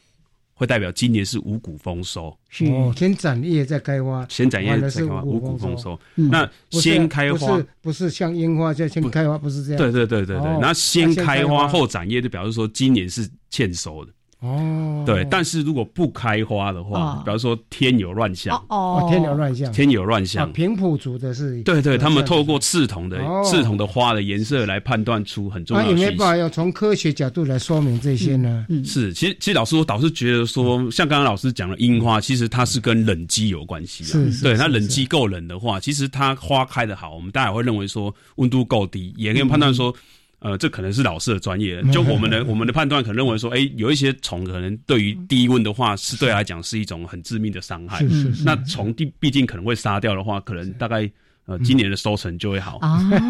[0.56, 2.36] 会代表今年是五谷丰收。
[2.72, 6.00] 哦，先展叶再开花，先展叶再开花，五谷丰收。
[6.16, 7.62] 那先开花。
[7.82, 9.78] 不是像樱花就先开花，不是这样。
[9.78, 14.12] 对对对对对，那先开花后展叶，就表示说今年是欠收的。
[14.46, 28.66] 哦，对，但是如果不开花的话，比方说天有乱象，哦，天有乱象，天有乱象，平埔族的是，对对，他们透过刺桐的刺桐的花的颜色来判断出很重要的有没有办法要从科学角度来说明这些呢？
[28.86, 39.94] 是，其实其实老师我倒是觉得说，像刚刚老师讲的樱花，其实它是跟冷机有关系的，对，它冷机够冷的话，其实它花开的好，我们大家会认为说温度够低，也可以判断说。
[40.46, 41.82] 呃，这可能是老师的专业。
[41.92, 48.06] 就我们的我们的判断，可能认为说，哎，有一些虫可能对于低温的话，是对来讲是一种很致命的伤害。
[48.46, 51.12] 那虫毕毕竟可能会杀掉的话，可能大概。
[51.46, 52.80] 呃，今年的收成就会好，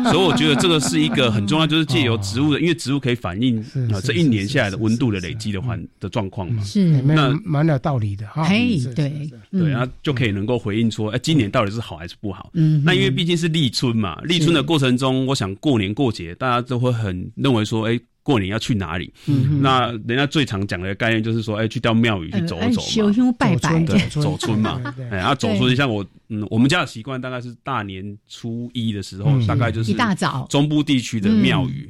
[0.06, 3.60] 所以我觉得这个是一个很重要，就是借由植物的，因为植物可以反映
[3.91, 6.63] 啊这一年下来的温度的累积的环的状况嘛。
[6.63, 8.45] 是，那蛮有道理的哈。
[8.45, 12.49] 嘿，对对，然后就可以能够回应说，哎，今年到底是好还是不好？
[12.54, 17.99] 嗯，那因为毕竟是立春嘛，立春的过程中，我想过年过节大家都会很认为说，哎。
[18.26, 19.14] 过年要去哪里？
[19.62, 24.82] 那人家最常讲的概念就是说，哎，去到庙宇去走走嘛，拜拜，对，走村嘛。
[25.12, 31.88] 哎，然后走村，像我，嗯，我们家的习惯大概是大年初一的时候，大概就是一大早，中部地区的庙宇，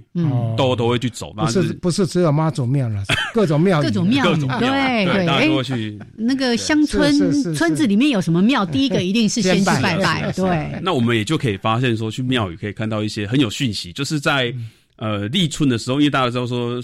[0.58, 1.32] 都都会去走。
[1.32, 3.02] 不是不是只有妈祖庙了，
[3.34, 5.98] 各种庙，各种庙，对对，大家都会去。
[6.18, 8.66] 那个乡村村子里面有什么庙？
[8.66, 10.34] 第一个一定是先去拜拜。
[10.34, 10.82] 对。
[10.82, 14.54] 那我们也就可以发现说，去庙宇可以看到一些很有讯息，就是在。
[14.98, 16.82] 呃，立春的时候，因为大家知道说，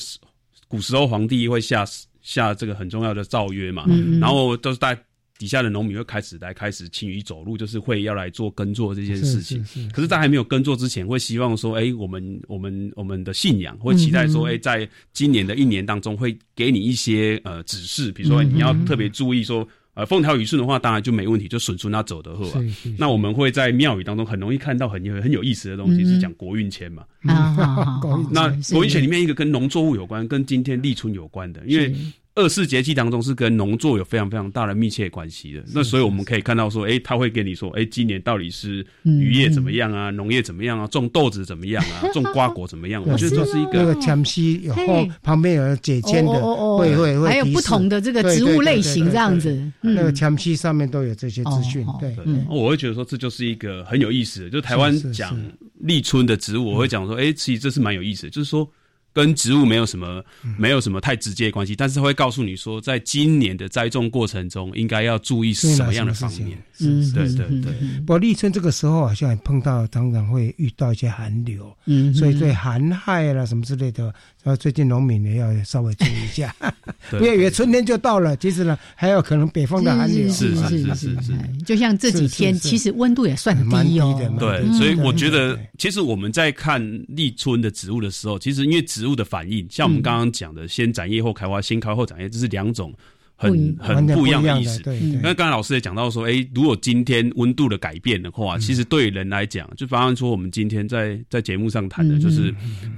[0.68, 1.86] 古时候皇帝会下
[2.22, 3.86] 下这个很重要的诏约嘛，
[4.20, 4.98] 然后都是在
[5.38, 9.64] 底下的农民会开始来开始勤于走路，就是会要来做耕作这件事情。
[9.92, 19.68] 可是，在还没有耕作之前，会希望说，哎，我们我们我们的信仰会期待说，哎，在今年的一年当中，会给你一些呃指示，比如说你要特别注意说。
[19.94, 22.62] 呃，风调雨顺的话，当然就没问题，就顺顺那走的后啊。
[22.98, 27.04] 那我们会在庙宇当中很容易看到很有很有意思的东西，是讲国运签嘛。
[28.32, 31.94] 那国运签里面一个跟农作物有关，跟今天立春有关的，因为。
[32.34, 43.04] 二四节气当中是跟农作有非常非常大的密切关系的，那所以我们可以看到说，哎，他会跟你说，哎，今年到底是渔业怎么样啊，农业怎么样啊，种豆子怎么样啊， 种瓜果怎么样？
[43.06, 46.32] 我觉得这是一个那个前期有后旁边有解签的，
[46.78, 51.86] 会会会，还有不同的这个植物类型这样子，那个前期上面都有这些资讯。
[52.00, 52.16] 对，
[52.50, 55.38] 我会觉得说这就是一个很有意思的，就台湾讲
[55.80, 58.66] 立春的植物，我会讲说，哎，其实这是蛮有意思的，就是说。
[59.14, 60.24] 跟植物没有什么，
[60.58, 66.58] 没有什么太直接的关系，但是会告诉你说，在今年的栽种过程中，应该要注意什么样的方面。
[66.80, 67.74] 嗯，对对对。
[68.00, 76.56] 不过立春这个时候好像碰到常常会遇到一些寒流，嗯，所以对寒害啦什么之类的，呃，最近农民也要稍微注意一下，
[77.12, 80.28] 不要以为春天就到了，其实呢还有可能北方的寒流。
[80.32, 81.34] 是是是是是。
[81.66, 84.18] 就像这几天，其实温度也算低哦。
[84.40, 92.94] 对，所以我觉得，其实我们在看立春的植物的时候，其实因为植植物的反应，像我们刚刚讲的，先展叶后开花，先开后展叶，这是两种
[93.36, 94.80] 很很不一样的意思。
[95.24, 102.54] 那刚才老师也讲到说，哎，如果今天温度的改变的话，其实对人来讲，就比方说我们今天在在节目上谈的，就是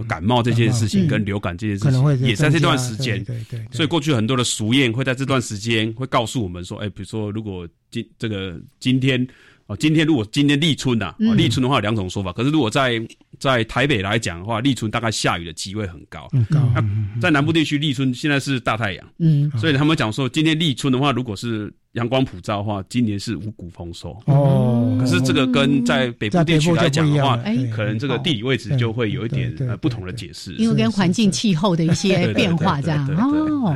[0.06, 3.24] 感冒这件事情跟流感这件事情，也在这段时间。
[3.24, 3.66] 对对。
[3.72, 9.26] 所以过去很多的俗谚会在这段时间会告诉我们说，哎，比如说如果今这个今天。
[9.68, 12.32] 哦，今天如果今天立春呐，立春的话有两种说法。
[12.34, 13.02] 可是如果在
[13.40, 16.28] 在台北来讲的话，立春大概下雨的机会很高。
[16.32, 16.60] 很高。
[17.22, 19.08] 在南部地区，立春现在是大太阳。
[19.20, 19.50] 嗯。
[19.58, 21.74] 所以他们讲说，今天立春的话，如果是。
[21.94, 24.98] 阳光普照的话，今年是五谷丰收哦。
[25.00, 27.38] 可是这个跟在北部地区来讲的话，
[27.76, 33.76] 可能这个地理位置就会有一点呃不同的解释，因为跟环境气候的一些变化这样哦。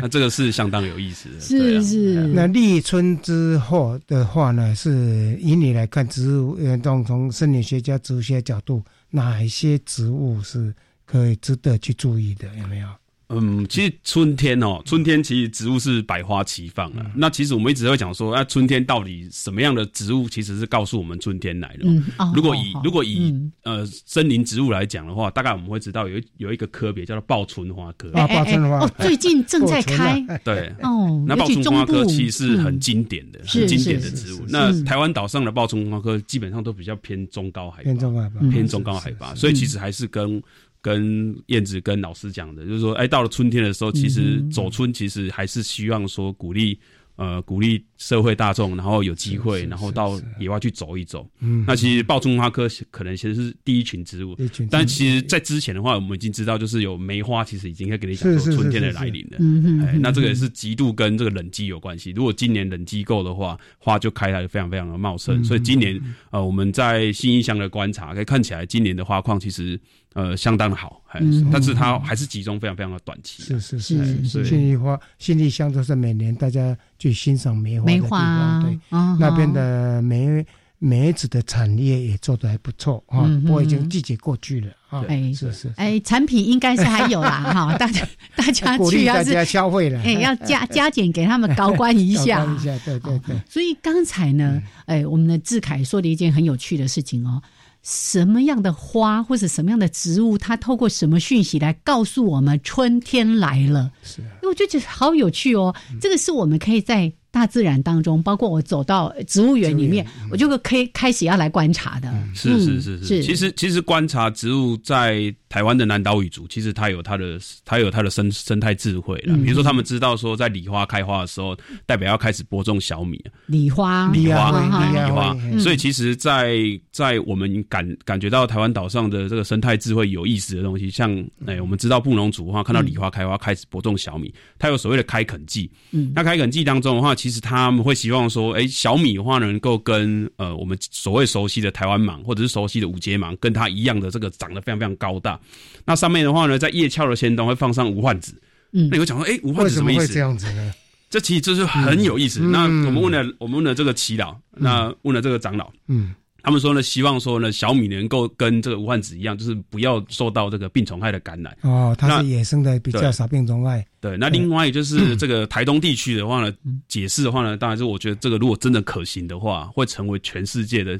[0.00, 2.26] 那这个是相当有意思的，是是。
[2.28, 10.72] 那立春之后的话呢，是以你来看植物，呃，从从生理学家、植物学角度，哪一些植物是
[11.04, 12.46] 可以值得去注意的？
[12.60, 12.86] 有没有？
[13.32, 17.10] 嗯，其实春天哦，春天其实植物是百花齐放啊。
[17.14, 22.32] 那其实我们一直会讲说，那春天到底什么样的植物其实是告诉我们春天来了。
[22.34, 28.10] 如果以如果以呃森林植物来讲的话，大概我们会知道有有一个科别叫做报春花科。
[28.12, 30.20] 啊，报春花哦，最近 正在开。
[30.44, 34.44] 对哦，那报春花科其实是很经典的、很经典的植物。
[34.48, 40.42] 那台湾岛上的报春花科基本上都比较偏中高海拔，偏中高海拔，偏中高海拔，所以其实还是跟。
[40.82, 46.76] 跟燕子跟老师讲的，就是说，哎，到了春天的时候，其实走春，其实还是希望说鼓励，
[47.14, 51.24] 呃，鼓励社会大众，然后有机会，然后到野外去走一走。
[51.38, 54.36] 嗯，那其实报春花科可能其实是第一群植物，
[54.68, 59.36] 但其实，在之前的话，我们已经知道，就是有梅花，其实已经可以跟你讲说春天的来临了。
[59.38, 62.10] 嗯嗯，那这个也是极度跟这个冷季有关系。
[62.10, 65.44] 如果今年冷季够的话，花就开来非常非常的茂盛。
[65.44, 66.00] 所以今年
[66.32, 69.78] 呃，我们在新义乡的观察，可以看起来今年的花况其实。
[70.14, 71.02] 呃，相当的好，
[71.50, 73.42] 但是它还是集中非常非常的短期。
[73.42, 78.62] 是是是，信义花、信义乡都是每年大家去欣赏梅花的地方。
[78.62, 78.78] 对，
[79.18, 80.44] 那边的梅
[80.78, 83.22] 梅子的产业也做的还不错啊。
[83.44, 85.04] 不过已经季节过去了啊。
[85.08, 85.72] 哎，是是。
[85.76, 88.06] 哎，产品应该是还有啦哈， 大家
[88.36, 92.44] 大家去大家消费了，哎，要加 加减给他们高官一下。
[92.44, 93.36] 一下，对对对。
[93.48, 97.40] 所以刚才呢，哎，我们的志凯说的一件很有趣的事情哦。
[97.82, 103.90] 什么样的花或者什么样的植物，它透过什么讯息来告诉我们春天来了？
[104.02, 105.74] 是，啊，因为我就觉得好有趣哦。
[106.00, 107.12] 这个是我们可以在。
[107.32, 112.12] 大自然当中，包括我走到植物园里面，我就可以开始要来观察的。
[112.34, 119.36] 是是是是，其实其实观察植物在台湾的南岛语族，其实它有它的它有它的生生态智慧了。
[119.44, 123.22] 比如说，他们知道说，在梨花开花的时候，代表要开始播种小米。
[123.44, 125.36] 梨花，梨花，梨花。
[125.58, 126.56] 所以，其实，在
[126.90, 135.70] 在我们感感觉到台湾岛上的这个生态智慧有意思的东西，像哎，我们知道布农族的话，看到梨花开花，开始播种小米，它有所谓的开垦季。
[135.90, 137.14] 嗯，那开垦季当中的话。
[137.14, 145.38] 其实他们会希望说，哎，小米的话能够跟呃我们所谓熟悉的台湾芒或者是熟悉的五节芒，跟它一样的这个长得非常非常高大。
[145.84, 148.34] 那上面的话呢，在叶鞘的前端会放上无患子。
[148.72, 150.06] 嗯，那有讲说，哎，无患子什么意思？
[150.12, 150.72] 这样子呢？
[151.10, 152.40] 这其实就是很有意思。
[152.40, 156.14] 那我们问了，我们问了这个祈祷，那问了这个长老，嗯。
[156.44, 161.56] 他们说呢，希望说呢，小米能够跟这个无患子一样，就是不要受到这个病虫害的感染。
[161.60, 163.86] 哦，它是野生的，比较少病虫害。
[164.00, 166.52] 对，那另外就是这个台东地区的话呢，
[166.88, 170.98] 解释的话呢，当然是我觉得这个如果真的可行的话，会成为全世界的。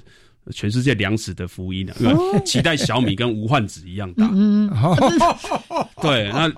[0.50, 1.94] 全世界粮食的福音呢？
[2.44, 4.28] 期待小米跟无患子一样大。
[4.32, 4.68] 嗯，
[6.02, 6.50] 对，那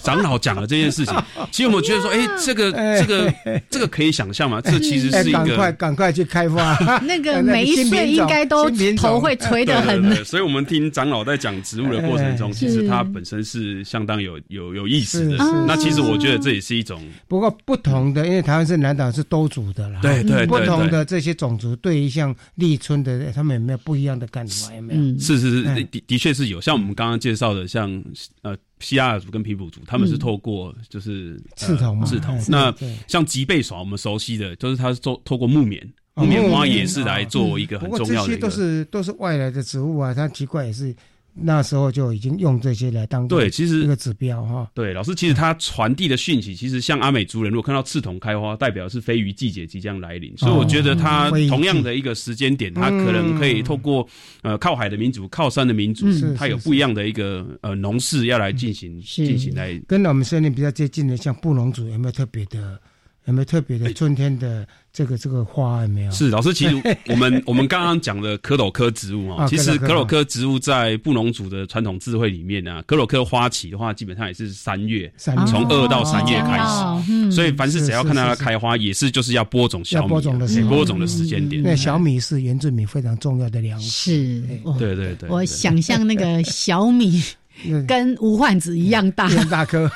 [0.00, 1.14] 长老讲了这件事情，
[1.50, 3.34] 其实我们觉得说，哎，这个这个
[3.68, 4.60] 这个可以想象吗？
[4.60, 10.24] 这其实是一个赶快赶快去开发 那个每一岁应该都头会垂得很。
[10.24, 15.36] 所以，我们听长老在讲植物的过程中，其实它本身是相当有有有意思的。
[15.66, 19.98] 那其实我觉得这也是一种，不过不同的，因为台湾是南岛是多族的啦。
[20.00, 23.15] 对对对，不同的这些种族对于像立春的。
[23.32, 24.74] 他们有没有不一样的感觉？
[24.76, 25.18] 有没有？
[25.18, 26.60] 是是是，的的确是有。
[26.60, 28.02] 像我们刚刚介绍的，像
[28.42, 32.32] 呃西亚尔族跟皮普族，他们是透过就是刺头嘛刺头。
[32.48, 32.74] 那
[33.06, 38.28] 像吉贝耍，我们熟悉的，就是它是做透过木棉，木棉花也是来做一个很重要的。
[38.28, 40.94] 这些都是都是外来的植物啊，它奇怪也是。
[41.38, 44.70] 那时候就已经用这些来当对，其实一个指标哈。
[44.74, 54.08] 对，老师，其实他传递的讯息，其实像阿美族人，如果看到刺桐开花，代表是飞鱼季节即将来临，所以我觉得他同样的一个时间点，他可能可以透过
[54.42, 59.78] 呃靠海的民族、靠山的民族，他有不一样的一个呃农事要来进行进行来。
[59.86, 62.80] 跟我们森林比较接近的，像布农族有没有特别的？
[63.26, 66.10] 有没有特别的春天的这个这个花有没有？
[66.10, 66.74] 是老师，其实
[67.08, 76.58] 我们 我们刚刚讲的可蚪科植物啊，其实可蚪科植物在布农族的传统智慧里面呢，可蚪科花期的话，基本上也是三月，从二到三月开
[77.04, 81.62] 始，所以凡是只要看到它开花，也是就是要播种小米，播种的播种的时间点。
[81.62, 84.42] 那小米是原住民非常重要的粮食，是
[84.78, 85.28] 对对对。
[85.28, 87.22] 我想象那个小米。
[87.88, 89.90] 跟无患子一样大，大颗。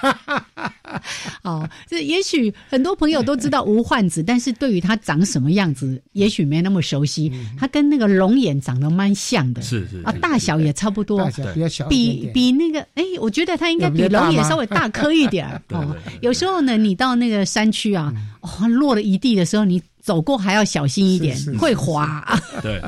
[1.42, 7.32] 哦，这也许很多朋友都知道无患子，但是对于他长什么样子，也许没那么熟悉。
[7.58, 11.24] 他跟那个龙眼长得蛮像的，是是啊，大小也差不多，
[11.54, 15.46] 比较小，比比那个，哎，我觉得他应该比龙眼稍微大颗一点。
[15.70, 22.38] 哦，有时候呢，你到那个山区啊，哦，落了一地的时候，你走过还要小心一点，会滑。
[22.62, 22.82] 对。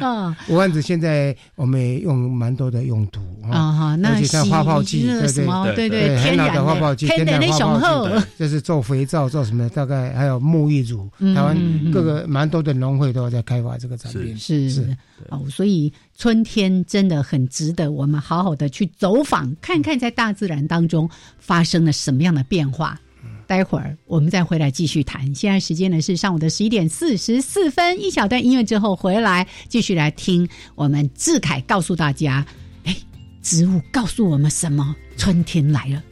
[0.00, 3.20] 啊， 五万子现在我们也用蛮多的用途
[3.50, 11.56] 啊哈，而且它花泡剂，对对对对，天然的发泡剂，天然的花泡剂，就是做肥皂做什么，大概还有沐浴乳，台湾
[11.92, 14.70] 各个蛮多的农会都在开发这个产品，是。
[14.70, 14.96] 是。
[15.30, 21.08] 哦，所以春天真的很值得我们好好的去走访，看看在大自然当中
[21.38, 23.00] 发生了什么样的变化。
[23.46, 25.34] 待会儿我们再回来继续谈。
[25.34, 32.44] 现在时间呢是上午的十一点四十四分，一小段音乐之后回来继续来听我们志凯告诉大家：
[32.84, 32.96] 哎，
[33.42, 34.94] 植物告诉我们什么？
[35.16, 36.02] 春天来了。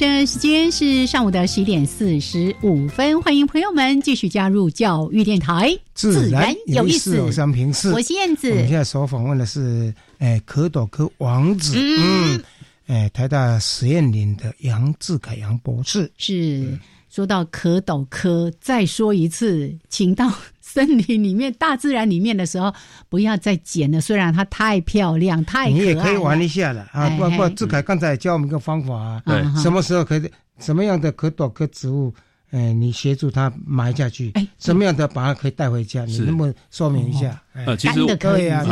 [0.00, 7.20] 好，现在时间是上午的十一点四十五分，欢迎朋友们继续加入教育电台，自然有意思。
[7.20, 8.48] 我是平视，我是燕子。
[8.48, 12.42] 我们现在所访问的是，哎，蝌蚪科王子，嗯，
[12.86, 16.10] 哎，台大实验林的杨志凯杨博士。
[16.16, 16.78] 是
[17.10, 20.32] 说到蝌蚪科，再说一次，请到。
[20.72, 22.72] 森林里面、大自然里面的时候，
[23.08, 24.00] 不要再剪了。
[24.00, 27.08] 虽然它太漂亮、太可爱，你也可以玩一下了啊！
[27.10, 29.22] 不不，志凯刚才教我们一个方法啊，
[29.60, 30.30] 什么时候可以？
[30.60, 32.14] 什么样的可躲可植物？
[32.50, 36.04] 哎，你协助他埋下去，哎，什么样的把它可以带回家？
[36.04, 37.40] 你能不能说明一下？
[37.52, 38.64] 呃，其实可以啊，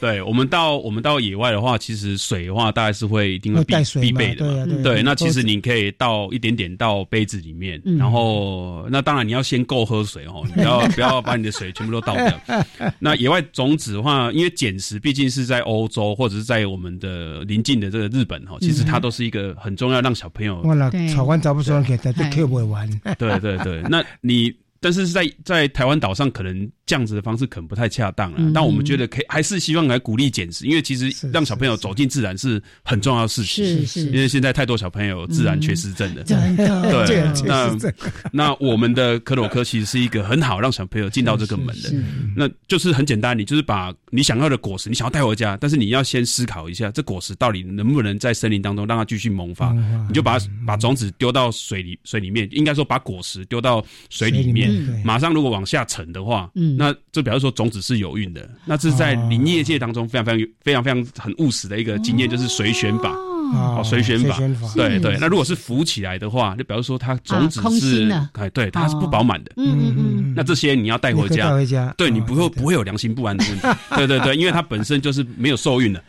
[0.00, 4.82] 对，我们到我们到野外的话，其实水的话，大概是会一定会必必备的嘛。
[4.82, 12.40] 对，那其实你可以倒一点点到杯子里面，然后那当然你要先够喝水哦， 不要不要把你的水全部都倒掉。
[12.98, 20.60] 那野外种子的话，因为捡食毕竟是在欧洲或者是在我们的邻近的这个日本哈，其实它都是一个很重要让小朋友。
[20.62, 22.88] 忘了草湾找不着，给他就跳不完。
[23.28, 24.54] 对对对，那你。
[24.80, 28.52] 但是在在台湾岛上，可能这样子的方式可能不太恰当了。
[28.54, 33.64] 但我们觉得可以，还是希望来鼓励捡食，因为其实让小朋友走进自然是很重要的事情。
[33.64, 36.22] 是是，因为现在太多小朋友自然缺失症了。
[36.24, 37.76] 真的，对，那
[38.32, 41.92] 那我们的可洛科其实是一个很好让小朋友进到这个门的。
[42.36, 49.72] 那就是很简单，你就是把你想要的果实，你想要带回家，但是你要先思考一下，这果实到底能不能在森林当中让它继续萌发？
[50.08, 54.72] 你就把把种子丢到水里，水里面，应该说把果实丢到水里面。
[55.04, 58.48] 马上如果往下沉的话，嗯，那就表示说种子是有孕的。
[58.64, 63.14] 那这是在林业界当中非常非常非常非常很务实的一个经验，就是随选法。
[63.54, 64.38] 哦，随选法。
[64.74, 65.16] 对对。
[65.20, 69.52] 那如果是浮起来的话，就表示说它种子是哎，对，它是不饱满的。
[69.56, 70.34] 嗯嗯嗯。
[70.34, 71.94] 那这些你要带回家，带回家。
[71.96, 73.68] 对你不会不会有良心不安的问题。
[73.96, 76.02] 对对对，因为它本身就是没有受孕的，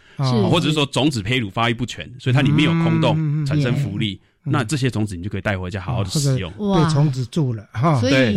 [0.50, 4.20] 或者是说种子胚乳发育不全，所以它里面有空洞，产生浮力。
[4.46, 8.00] 那这些种子你就可以带回家好好的使用，被虫子住了哈。
[8.00, 8.34] 所以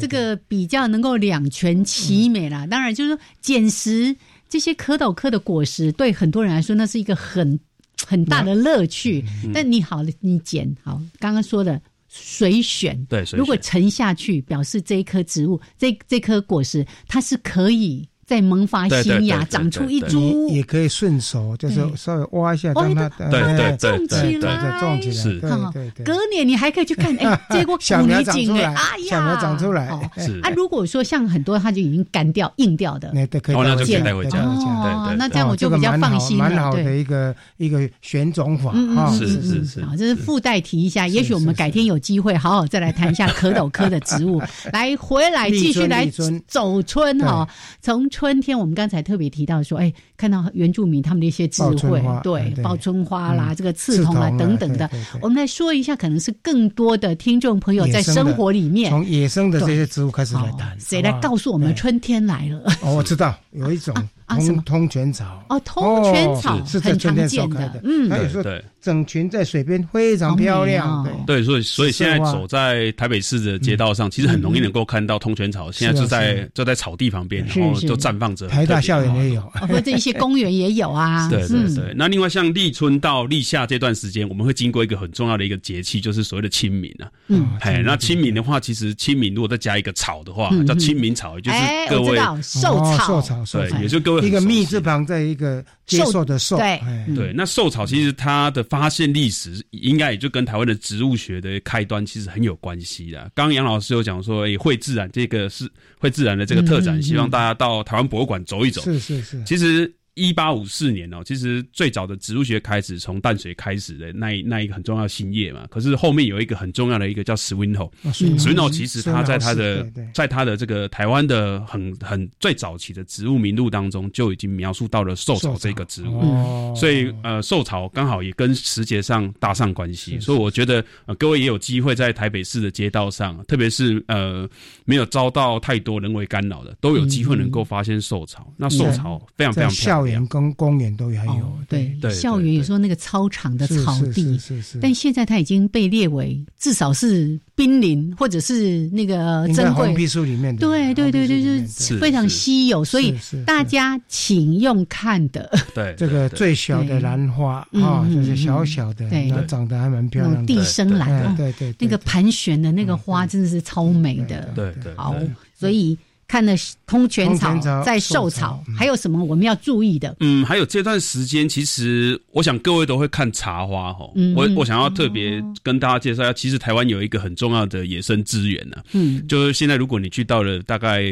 [0.00, 2.66] 这个比较能够两全其美啦。
[2.66, 4.14] 当然，就是说捡拾
[4.48, 7.58] 这些蝌蚪科的果实，对很多人来说那是一个很
[8.06, 9.24] 很大的乐趣。
[9.52, 18.08] 但你好了，你捡好，刚刚说的水选，对，如果沉下去，表示这一棵植物，这这颗果实它是可以。
[18.30, 25.14] 在萌发新芽，长出一株，也可以顺手，就是稍微挖一下，让它对对种起来，种起来。
[25.14, 25.40] 是，
[25.72, 26.04] 对对。
[26.04, 28.72] 隔年你还可以去看，哎， 结果小苗长出来，
[29.08, 29.88] 小苗长出来。
[30.16, 33.56] 是啊，如果说像很多，它就已经干掉、硬掉的，那都可以
[34.04, 34.38] 带回家。
[34.38, 36.48] 哦，那这样我就比较放心了。
[36.48, 39.84] 蛮好的一个一个选种法啊，是是是。
[39.98, 44.40] 这是附带提一下，也许我们改天有机会好好再来谈一下蝌蚪科的植物。
[44.72, 46.08] 来，回来继续来
[46.46, 47.48] 走春哈，
[47.80, 49.00] 从春春天我们刚才。
[49.02, 54.90] 特别提到说，哎，看到原住民他们的一些智慧，对，报春花啦，这个刺桐啦等等的，
[55.22, 62.62] 我们来说一下，可能是更多的听众朋友在生活里面，从野生的这些植物开始来谈，谁来告诉我们春天来了？
[62.82, 63.94] 哦，我知道 有一种。
[64.30, 65.44] 通通泉草。
[65.48, 78.46] 哦，通泉草是在春天时候开的，嗯，对对，整群在水边非常漂亮，对，所以所以现在走在台北市的街道上，其实很容易能够看到通泉草，现在就在就在草地旁边，然后就绽放着。
[78.46, 81.28] 台大校园也有，或者一些公园也有啊。
[81.30, 87.10] 对对对，那另外像立春到立夏这段时间，我们会经过一个很重要的一个节气，就是所谓的清明啊。
[87.28, 91.58] 嗯，哎，那清明的话，其实清明如果再加一个草的话，叫清明草，也就是
[91.88, 94.26] 各位寿草，寿草，对，也就各位。
[94.26, 96.80] 一个密字旁，在一个接受的受，对
[97.14, 97.32] 对。
[97.34, 103.18] 那寿草其实它的发现历史，应该也就跟台湾的植物学的开端其实很有关系的。
[103.34, 108.82] 刚刚杨老师有讲说，哎，会自然这个是会自然的这个特展，希望大家到台湾博物馆走一走。
[108.82, 109.92] 是是是，其实。
[110.20, 115.66] 一八五四年哦，其实最早的植物学开始从淡水开始的那那一个很重要新叶嘛。
[115.70, 130.20] 可是后面有一个很重要的一个叫史温侯，史温侯其实他在他的在他的这个台湾的很很最早期的植物名录当中就已经描述到了寿草这个植物，所以呃寿草刚好也跟时节上搭上关系。
[130.20, 134.46] 所以我觉得呃各位也有机会在台北市的街道上，特别是呃
[134.84, 138.52] 没有遭到太多人为干扰的，都有机会能够发现寿草。
[138.56, 140.09] 那寿草非常非常漂亮。
[140.26, 155.50] 跟公园都还有，对校园有时候那个操场的草地，是是，但现在它已经被列为至少是濒临或者是那个珍贵必树里面的，对对对对，就是非常稀有，所以大家请用看的。
[155.74, 164.72] 对，这个最小的兰花啊，就是小小的，那长得还蛮漂亮的，地生兰，对对，那个盘旋的那个花真的是超美的，对。
[164.82, 165.14] 对，好，
[165.54, 165.98] 所以。
[166.30, 166.54] 看了
[166.86, 170.14] 通泉通草泉草在寿寿草草，还有什么我们要注意的？
[170.20, 174.08] 嗯，还有这段时间，其实我想各位都会看茶花哈。
[174.14, 181.02] 嗯我我想要特别跟大家介绍一下，其实台湾有一个很重要的野生资源呢、嗯就是现在如果你去到了大概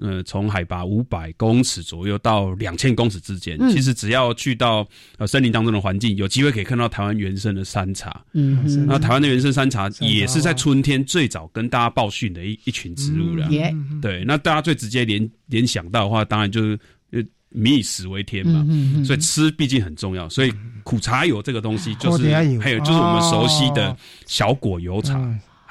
[0.00, 4.86] 呃从海拔五百公尺左右到两千公尺之间，嗯其实只要去到
[5.18, 8.22] 呃森林当中的环境，有机会可以看到台湾原生的山茶。
[8.34, 13.48] 嗯那台湾的原生山茶也是在春天最早跟大家报讯的一一群植物了。
[13.48, 16.78] 嗯耶对，那大家最直接联联想到的话，当然就是
[17.10, 20.28] 呃民以食为天嘛，嗯所以吃毕竟很重要。
[20.28, 23.96] 所以苦茶油这个东西，就是还有就是我们熟悉的哦
[24.26, 25.18] 小果油茶。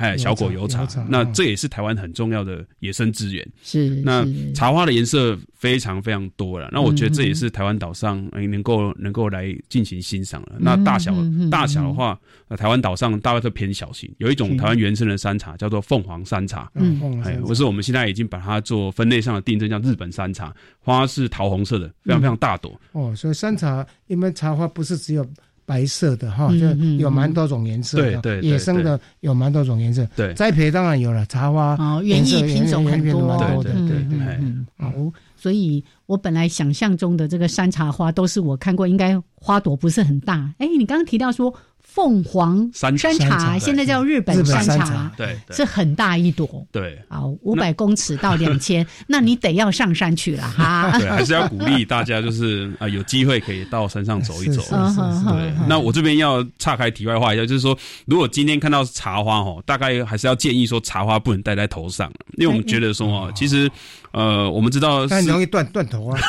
[0.02, 0.88] 嗯哎，小果油茶。
[1.08, 3.48] 那哦这也是台湾很重要的野生资源。
[3.62, 10.56] 是那茶花的颜色非常非常多了，那我觉得这也嗯是台湾岛上呃能够能够来进行欣赏了。
[10.60, 11.16] 那大小
[11.50, 17.00] 大小的话，呃台湾岛上大概都偏小型，有一种台湾原生的山茶叫做凤凰山茶，嗯
[17.46, 22.80] 或是我们现在已经把它做分类上的定正，叫日本山茶，花是桃红色的，非常非常大朵。
[22.94, 25.26] 哦，所以山茶因为茶花不是只有
[25.72, 30.34] 白色的哈，嗯就嗯有蛮多种颜色的，对对对野生的有蛮多种颜色，对。
[30.34, 34.18] 栽培当然有了，茶花哦，园艺品种很多，蛮多的，嗯对对。
[34.42, 34.92] 嗯嗯好，
[35.38, 40.54] 所以我本来想象中的这个山茶花都是我看过，应该花朵不是很大。
[40.58, 41.54] 哎，你刚刚提到说
[41.94, 45.58] 凤凰山茶现在叫日本山茶山茶，对对。
[45.58, 46.66] 是很大一朵。
[46.72, 46.98] 对。
[47.10, 50.98] 啊，五百公尺到两千， 那你得要上山去了哈。
[50.98, 54.62] 对， 还是要鼓励大家，就是啊、呃有机会可以到山上走一走。
[54.62, 63.70] 是是是是对，那我这边要岔开题外话一下，就是说，如果今天看到茶花哦，大概还是要建议说茶花不能戴在头上，因为我们觉得说哦，其实
[64.14, 66.20] 呃，我们知道是但容易断断头啊。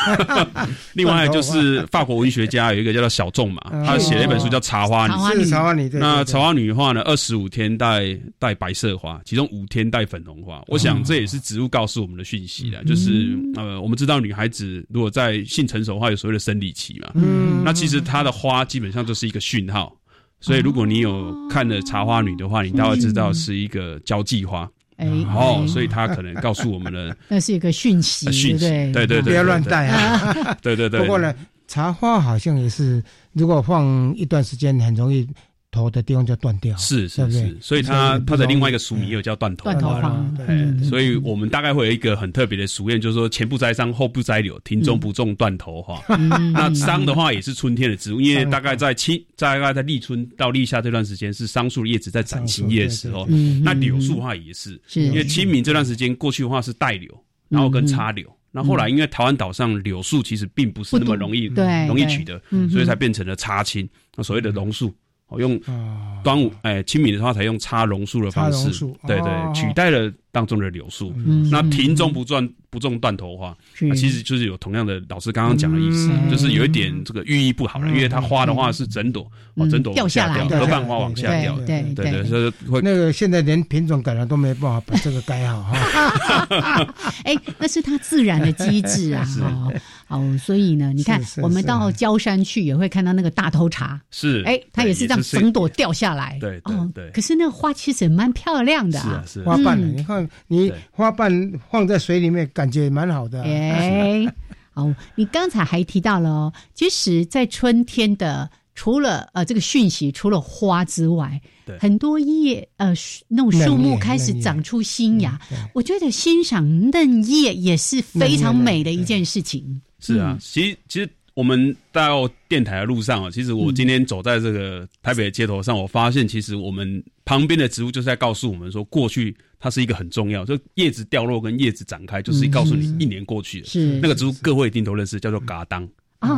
[0.93, 5.17] 另外就是法国文学家有一个叫做小仲嘛，嗯他写了一本书叫《茶花女茶》。
[5.21, 10.63] 花女茶花女，对对对那茶花女的话呢，二十五天带带白色花，其中五天带粉红花。
[10.67, 19.93] 我想这也是植物告诉我们的讯息啦，就是呃，我们知道女孩子如果在性成熟的话，有所谓的生理期嘛，嗯那其实它的花基本上就是一个讯号。
[20.39, 28.91] 所以如果你有看了茶花女的话，你大概知道是一个交际花哎，哦，所以他可能告诉我们了 那是一个讯息，对呃讯息不对？
[28.91, 30.57] 对对对不要乱带啊。
[30.61, 30.99] 对对对。
[31.01, 31.33] 不过呢，
[31.67, 35.27] 茶花好像也是，如果放一段时间，很容易
[35.73, 36.77] 头的地方就断掉。
[36.77, 39.63] 是是是，所以它它的另外一个俗名又叫断头。
[39.63, 40.25] 断头花。
[40.37, 46.01] 对所以我们大概会有一个很特别的俗谚，就是说前不栽桑，后不栽柳，庭中不种断头花。
[46.09, 46.53] 嗯。
[46.53, 53.25] 那桑的话也是春天的植物，因为大概在青，大概在立春到立夏这段时间是桑树的叶子在展新叶的时候。
[53.29, 53.61] 嗯。
[53.63, 55.01] 那柳树的话也是，是。
[55.01, 57.11] 因为清明这段时间过去的话是带柳，
[57.49, 58.31] 然后跟插柳。
[58.55, 63.89] 那后来因为台湾岛上柳树其实并不是那么容易对容易取得，嗯所以才变成了插青。
[64.15, 64.93] 那所谓的榕树，哦
[65.39, 68.69] 用啊，端午哎清明的话才用插榕树的方式。
[69.07, 69.51] 对哦。
[69.53, 71.13] 对，取代了当中的柳树。
[71.15, 71.49] 嗯。
[71.49, 76.29] 那庭中不种不种断头花，那其实就是有同样的老师刚刚讲的意思，嗯。
[76.29, 79.21] 就是有一点这个寓意不好了，因为它花的话是整朵
[79.53, 86.93] 哦嗯整朵往掉下来掉，的合瓣花往下掉，对对对对，所以会那个现在连品种改了都没办法把这个改好哈。
[87.23, 89.71] 哎，那是它自然的机制啊， 哦，
[90.07, 94.41] 好，所以呢，你看是是我们到焦山去也会看到那个大头茶，是。
[94.45, 97.11] 哎，它也是这样整朵掉下来，对对哦对。
[97.11, 99.43] 可是那个花其实也蛮漂亮的是啊是啊。
[99.45, 103.45] 花瓣呢，嗯你看你花瓣放在水里面，感觉蛮好的啊。
[103.45, 104.25] 哎，
[104.71, 111.39] 好， 你刚才还提到了哦，其实，在春天的除了呃这个讯息，除了花之外，
[111.79, 119.81] 很多叶呃树那种树木开始长出新芽嗯，我觉得欣赏嫩叶也是非常美的一件事情。
[119.99, 133.65] 是啊，其实其实我们到电台的路上啊，其实我今天走在这个台北的街头上，我发现其实我们旁边的植物就是在告诉我们说，过去它是一个很重要，就叶子掉落跟叶子展开，就是告诉你一年过去了。
[133.65, 135.87] 是那个植物各位一定都认识，叫做嘎当。
[136.19, 136.29] 啊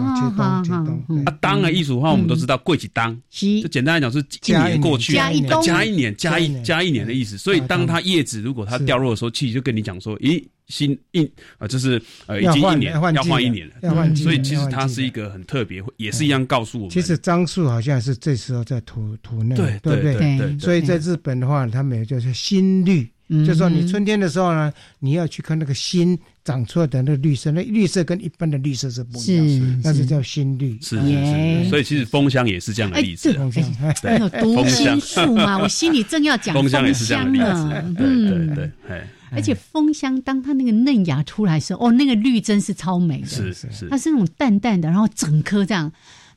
[1.26, 7.06] 啊，当的艺术的话，我们都知道贵几当，是就简单来讲是一年年过去，加一冬加一年，加加一加一年。
[7.06, 7.38] 的意思。
[7.38, 13.76] 所以当它叶子如果它掉落的时候，其实就跟你讲说，咦，新一啊，就是呃，已要换经一年要要换一年了。
[13.84, 16.90] 要换所以其实它是一个很特别，也是一样告诉我们。
[16.90, 20.16] 其实樟树好像是这时候在土土内，对对不对？
[20.16, 30.78] 对对，所以在日本的话，他们有就是新绿，嗯就是说你春天的时候呢，你要去看那个新长出来的那个绿色，那绿色跟一般的绿色是不一样，是那是叫新绿。
[30.82, 33.38] 是是是，所以其实蜂箱也是这样的哎例子啊。
[33.38, 35.00] 风向那有读蜂箱。
[35.00, 38.48] 心术嘛， 我心里正要讲蜂箱也香是这样的例子，，对嗯。
[38.48, 45.92] 对对，哎，而且枫香当它那个嫩芽出来的时候，哦，那个绿真是超美的，是是它是那种淡淡的，然后整颗这样。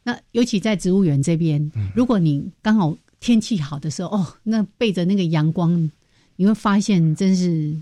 [0.04, 5.90] 那尤其在植物园这边，如果你刚好天气好的时候，哦，那背着那个阳光，
[6.40, 7.76] 你会发现真是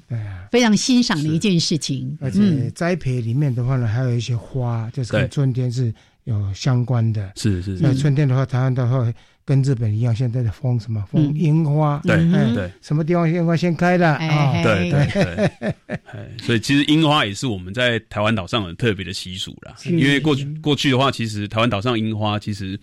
[0.51, 2.17] 非常欣赏的一件事情。
[2.21, 5.93] 而且栽培里面的话呢，还有一些花，就是跟春天是
[6.25, 7.33] 有相关的。
[7.37, 9.13] 是是，那春天的话，台湾的话。
[9.47, 12.17] 跟日本一样，现在的风什么风樱花，对
[12.53, 14.61] 对，什么地方樱花先开的啊？
[14.61, 15.07] 对对
[15.61, 15.95] 对，
[16.43, 19.77] 所以其实樱花也是我们在台湾岛上很特别的习俗啦。
[19.85, 22.77] 因为过去过去的话，其实台湾岛上樱花其实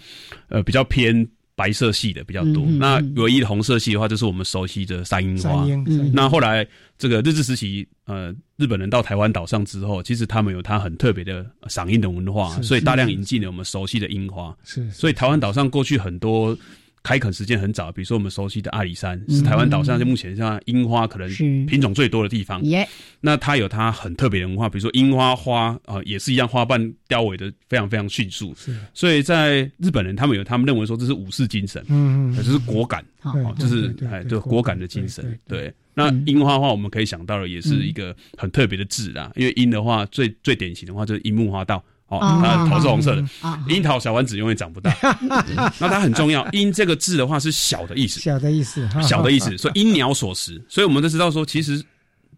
[0.48, 1.28] 呃比较偏。
[1.56, 5.66] 白色系的比较多，那唯一的红色系的话，就是我们熟悉的山樱花。
[6.12, 14.56] 那后来这个日治时期，呃，日本人到台湾岛上之后，其实他们有他很特别的赏樱的文化，所以大量引进了我们熟悉的樱花。
[14.64, 16.58] 是，所以台湾岛上过去很多。
[17.04, 21.28] 开垦时间很早，比如说我们熟悉的阿里山，是台湾岛上就目前像樱花可能
[21.66, 22.64] 品种最多的地方。
[22.64, 22.88] 耶，
[23.20, 28.56] 那它有它很特别的文化，比如说樱花花啊，也是一样，花瓣凋萎的非常非常迅速。
[28.56, 35.38] 是，所以在日本人他们有他们认为说这是武士精神，嗯，这是果敢，好，就是哎，对果敢的精神。
[35.46, 41.84] 对，那樱花花我们可以想到的也是一个很特别的字啦，因为樱的话最最典型的话就是樱木花道。
[42.20, 43.24] 哦，它桃是红色的，
[43.68, 44.94] 樱桃小丸子永远长不大。
[45.80, 49.58] 那它很重要，樱这个字的话是小的意思，小的意思，小的意思。
[49.58, 51.84] 所以樱鸟所食，所以我们都知道说，其实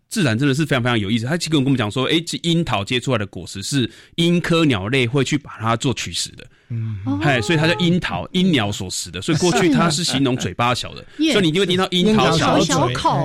[0.09, 1.25] 自然真的是非常非常有意思。
[1.25, 9.21] 他其实跟我们讲说，哎，这樱桃结出来的果实是樱科鸟类会去把它做取食的，嗯，嗨，所以它叫樱桃，樱鸟所食的。
[9.21, 12.75] 所以过去它是形容嘴巴小的，所以你一定会听到樱桃小嘴。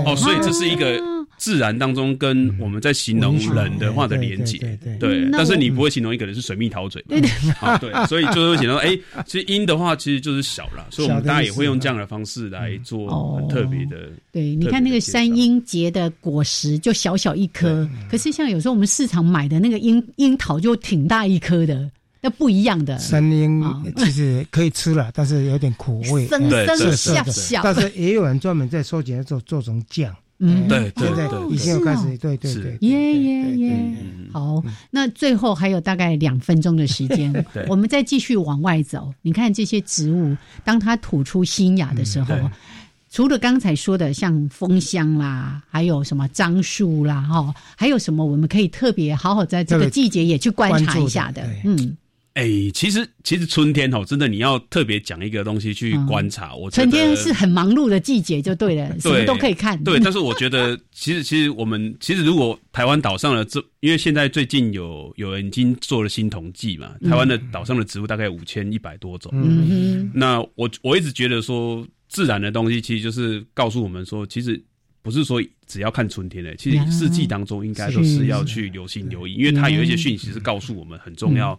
[0.06, 1.19] 哦，所以这是一个。
[1.40, 4.58] 自然当中跟我们在形容人的话的连接，
[5.00, 7.18] 对，但是你不会形容一个人是水蜜桃嘴， 对
[7.80, 14.10] 对， 所以就是会形容，哎，其实音的话其实就是小了，所以我们大家也会用这样的方式来做很特别的。
[14.30, 22.98] 对，你看那个山樱结的果实就小小一颗，可是像有时候我们市场买的那个樱樱桃就挺大一颗的，那不一样的。
[22.98, 23.64] 山樱
[23.96, 30.14] 其实可以吃了，但是有点苦味，生生下小，但是也有人专门在收集做做成酱。
[30.40, 33.56] 嗯，对对对，已经开始，对对对，耶耶。
[33.56, 33.94] 耶，
[34.32, 37.32] 好，那最后还有大概两分钟的时间，
[37.68, 39.12] 我们再继续往外走。
[39.22, 40.34] 你看这些植物，
[40.64, 42.34] 当它吐出新芽的时候，
[43.10, 51.96] 除了刚才说的像枫香啦，还有什么樟树啦，哈，还有什么我们可以特别好好在这个季节也去观察一下的，嗯。
[52.34, 56.54] 哎，其实其实春天哦，真的你要特别讲一个东西去观察。
[56.54, 59.82] 我春天是很忙碌的季节，就对了，什么都可以看。
[59.82, 69.32] 对，但是我觉得， 其实其实我们其实如果台湾岛上的这，因为现在最近有有人已经做了新统计嘛，台湾的岛上的植物大概五千一百多种。
[69.34, 70.10] 嗯哼。
[70.14, 74.62] 那我我一直觉得说，自然的东西其实就是告诉我们说，其实
[75.02, 81.58] 不是说只要看春天的，其实四季当中应该都是要去留心留意，因为它有一些讯息是告诉我们很重要。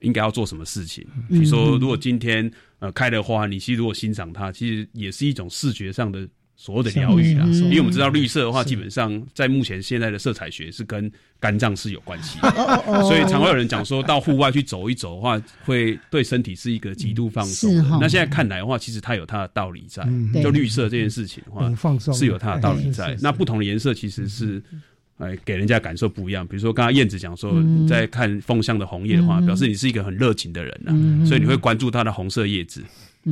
[0.00, 1.06] 应该要做什么事情？
[1.28, 6.26] 比如说，如果今天呃开的花，你其实如果欣赏它，其实也是一种视觉上的
[6.56, 7.46] 所谓的疗愈啊。
[7.46, 12.50] 因为我们知道绿色的话，基本上在目前现在的色彩学是跟肝脏是有关系的，
[13.02, 17.76] 所以常会有人讲说到户外去走一走的话，会对身体是一个极度放松。
[18.00, 20.02] 那现在看来的话，其实它有它的道理在。
[20.42, 23.16] 就绿色这件事情的话，是有它的道理在。
[23.20, 24.62] 那不同的颜色其实是。
[25.20, 26.46] 哎，给人家感受不一样。
[26.46, 32.82] 比如说，刚刚燕子讲说，在看风香的红叶的话，表示你是一个很热情的人呐，所以你会关注它的红色叶子。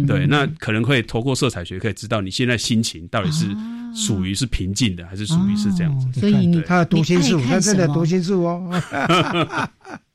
[0.06, 3.46] 对，那可能会透过色彩学可以知道你现在心情到底是
[3.94, 6.20] 属于是平静的，还是属于是这样子。
[6.20, 8.70] 所以你它的读心术，它真的读心术哦。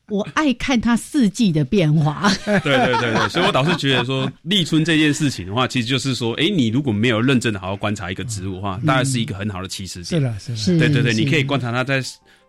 [0.09, 2.31] 我爱看它四季的变化。
[2.45, 10.05] 对对对对，所以我倒是觉得说立春这件事情的话，其实就是说，哎，你如果没有认真的好好观察一个植物的话，大概是一个很好的起始点。
[10.05, 12.03] 是了，是了，对对对，你可以观察它在。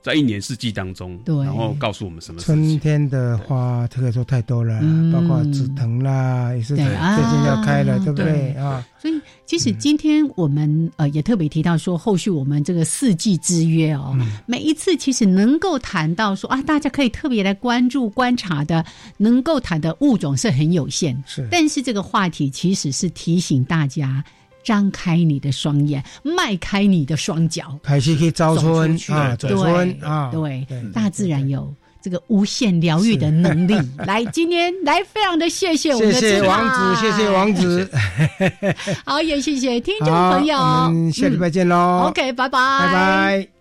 [0.05, 2.39] 在一年四季当中，对，然后告诉我们什么？
[2.39, 4.79] 春天的花可以说太多了，
[5.11, 8.53] 包括紫藤啦，也是最近要开了，对不对？
[8.53, 8.87] 啊？
[9.01, 18.85] 所以，其实今天我们呃也特别提到说，后续我们这个四季之约哦，每一次其实能够谈到说啊，大家可以特别来关注观察的，
[19.17, 24.23] 能够谈的物种是很有限，是，但是这个话题其实是提醒大家。
[24.65, 33.75] 张开你的双眼，迈开你的双脚，开始可以招春啊，招春啊，对，大自然有这个无限疗愈的能力。
[33.99, 37.91] 来，今天来非常的谢谢我们的王子，谢谢王子，
[39.05, 42.07] 好，也谢谢听众朋友，我们下礼拜见喽。
[42.09, 43.54] OK，拜拜，拜拜。